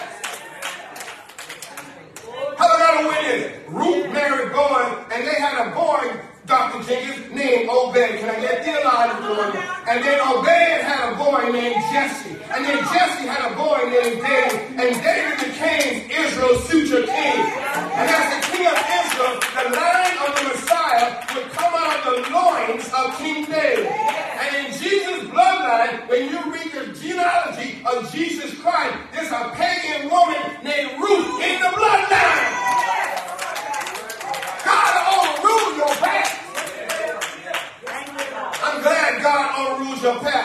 [2.57, 3.69] How about a witness?
[3.69, 6.79] Ruth married Boaz, and they had a boy, Dr.
[6.87, 7.93] Jenkins, named Obed.
[7.93, 9.59] Can I get theological for you?
[9.83, 12.39] And then Obed had a boy named Jesse.
[12.55, 14.79] And then Jesse had a boy named David.
[14.79, 17.39] And David became Israel's future king.
[17.99, 22.15] And as the king of Israel, the line of the Messiah would come out of
[22.15, 23.91] the loins of King David.
[24.39, 30.09] And in Jesus' bloodline, when you read the genealogy of Jesus Christ, there's a pagan
[30.09, 32.67] woman named Ruth in the bloodline.
[34.63, 36.37] God overruled your past.
[38.63, 40.36] I'm glad God overrules your past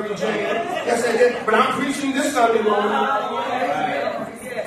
[0.00, 0.40] Mary Jane.
[0.84, 1.46] Yes, I did.
[1.46, 2.90] But I'm preaching this Sunday morning.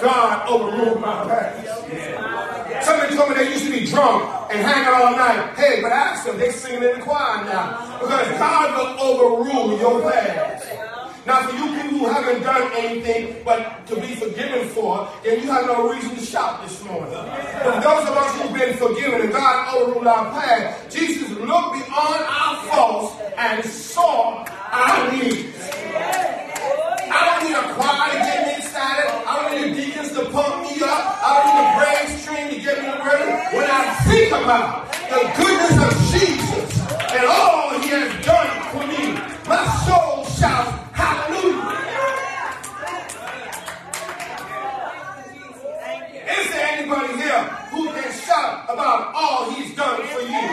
[0.02, 2.86] God overruled my past.
[2.86, 5.56] Somebody told me they used to be drunk and hang out all night.
[5.56, 8.00] Hey, but ask them, they singing in the choir now.
[8.00, 10.68] Because God will overrule your past.
[11.28, 15.52] Now, for you people who haven't done anything but to be forgiven for, then you
[15.52, 17.14] have no reason to shout this morning.
[17.14, 22.26] But those of us who've been forgiven and God overruled our past, Jesus looked beyond
[22.26, 25.54] our faults and saw I need.
[27.12, 29.10] I don't need a choir to get me excited.
[29.26, 31.20] I don't need the deacons to pump me up.
[31.24, 33.58] I don't need a praise stream to get me ready.
[33.58, 36.82] When I think about the goodness of Jesus
[37.14, 39.18] and all he has done for me,
[39.50, 41.90] my soul shouts hallelujah.
[46.30, 47.44] Is there anybody here
[47.74, 50.44] who can shout about all he's done for you?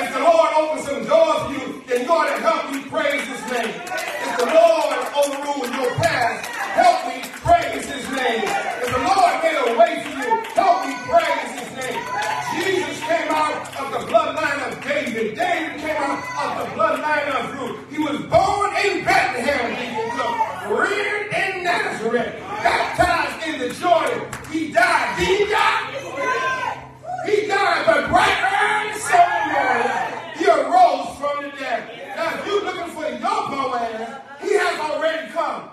[0.00, 3.72] If the Lord opens some doors for you, ought to help me praise his name.
[3.72, 6.44] If the Lord overruled your past,
[6.76, 8.44] help me praise his name.
[8.44, 12.04] If the Lord made a way for you, help me praise his name.
[12.60, 15.34] Jesus came out of the bloodline of David.
[15.34, 17.90] David came out of the bloodline of Ruth.
[17.90, 19.72] He was born in Bethlehem,
[20.70, 24.28] reared in Nazareth, baptized in the Jordan.
[24.52, 25.18] He died.
[25.18, 26.67] Did he die?
[27.28, 28.68] He died, but right early
[30.38, 32.16] he arose from the dead.
[32.16, 35.68] Now, if you're looking for your Boaz, he has already come.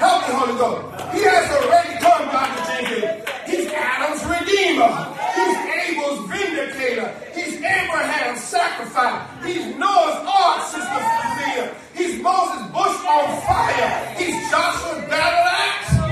[0.00, 1.12] Help me, Holy Ghost.
[1.12, 2.62] He has already come, Dr.
[2.72, 3.28] Jenkins.
[3.44, 4.88] He's Adam's redeemer.
[5.36, 5.56] He's
[5.92, 7.12] Abel's vindicator.
[7.34, 9.28] He's Abraham's sacrifice.
[9.44, 11.74] He's Noah's ark, Sister Sophia.
[11.94, 14.14] He's Moses' bush on fire.
[14.16, 16.11] He's Joshua's battle axe.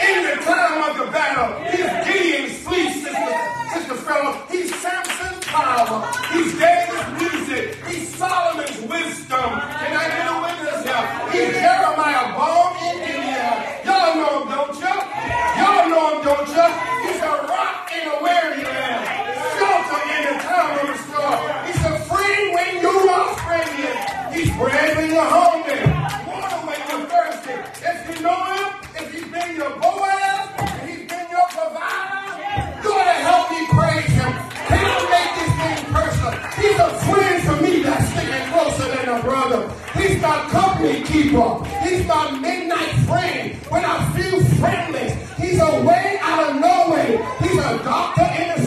[0.00, 3.36] In the time of the battle, he's Gideon's fleece, Sister,
[3.74, 4.42] Sister Fellow.
[4.50, 6.08] He's Samson's power.
[6.32, 7.76] He's David's music.
[7.86, 9.50] He's Solomon's wisdom.
[9.60, 11.04] Can I get a witness here?
[11.32, 13.80] He's Jeremiah bomb in India.
[13.84, 14.94] Y'all know him, don't you?
[15.60, 16.66] Y'all know him, don't you?
[17.04, 19.04] He's a rock in a weary land.
[19.60, 21.40] Shelter in the time of the storm.
[21.68, 23.92] He's a friend when you are friendly.
[24.32, 25.84] He's bread when you're hungry.
[26.24, 27.52] Water when you're thirsty.
[27.84, 28.69] If you know him,
[29.60, 32.32] your Boaz, if he's been your provider,
[32.82, 34.32] you ought to help me praise him.
[34.72, 36.32] Can I make this thing personal?
[36.56, 39.70] He's a friend to me that's sticking closer than a brother.
[40.00, 41.62] He's my company keeper.
[41.84, 45.12] He's my midnight friend when I feel friendless.
[45.36, 47.20] He's a way out of no way.
[47.42, 48.59] He's a doctor in a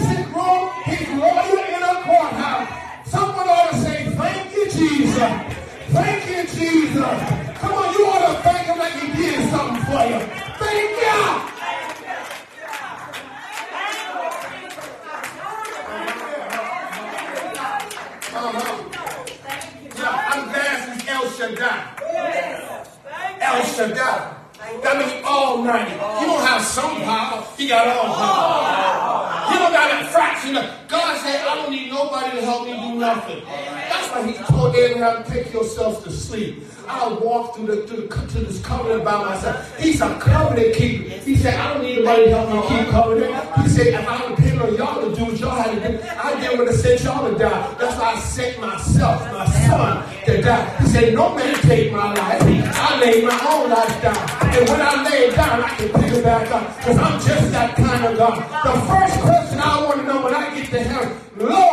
[37.43, 39.77] walk through the, through the to this covenant by myself.
[39.77, 41.09] He's a covenant keeper.
[41.09, 43.31] He said, I don't need anybody to help me keep covenant.
[43.63, 46.39] He said, if I depend on y'all to do what y'all had to do, I
[46.39, 47.75] didn't want to send y'all to die.
[47.79, 50.77] That's why I sent myself, my son, to die.
[50.79, 52.41] He said, no man take my life.
[52.75, 54.17] I laid my own life down.
[54.55, 56.77] And when I lay it down, I can pick it back up.
[56.77, 58.35] Because I'm just that kind of God.
[58.63, 61.72] The first question I want to know when I get to heaven, Lord,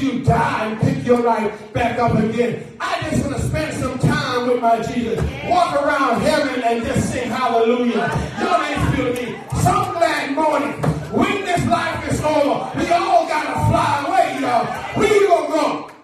[0.00, 2.66] you die and pick your life back up again?
[2.80, 5.18] I just want to spend some time with my Jesus.
[5.48, 8.08] Walk around heaven and just sing hallelujah.
[8.40, 9.38] Y'all ain't feeling me.
[9.62, 10.72] Some glad morning.
[11.12, 14.66] When this life is over, we all got to fly away, y'all.
[14.98, 15.95] Where you to go?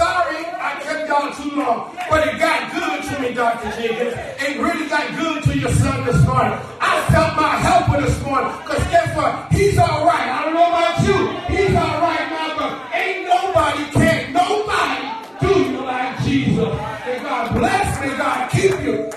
[0.00, 3.68] Sorry, I kept y'all too long, but it got good to me, Dr.
[3.76, 4.14] Jenkins.
[4.40, 6.58] It really got good to your son this morning.
[6.80, 9.52] I felt my helper this morning, because guess what?
[9.52, 10.26] He's all right.
[10.26, 11.54] I don't know about you.
[11.54, 15.04] He's all right now, but ain't nobody, can't nobody
[15.38, 16.56] do you like Jesus.
[17.04, 19.09] May God bless, may God keep you.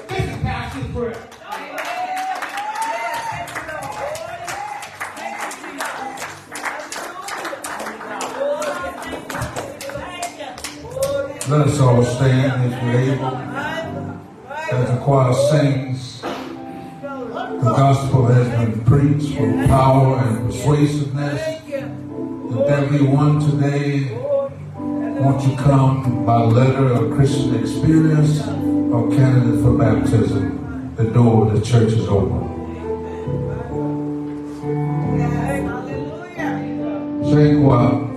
[11.49, 13.35] Let us all stand if we're able.
[13.35, 21.61] As the choir sings, the gospel has been preached with power and persuasiveness.
[21.67, 24.17] If there be one today,
[24.77, 30.95] won't you come by letter or Christian experience or candidate for baptism?
[30.95, 32.51] The door of the church is open.
[37.25, 38.12] Sing choir.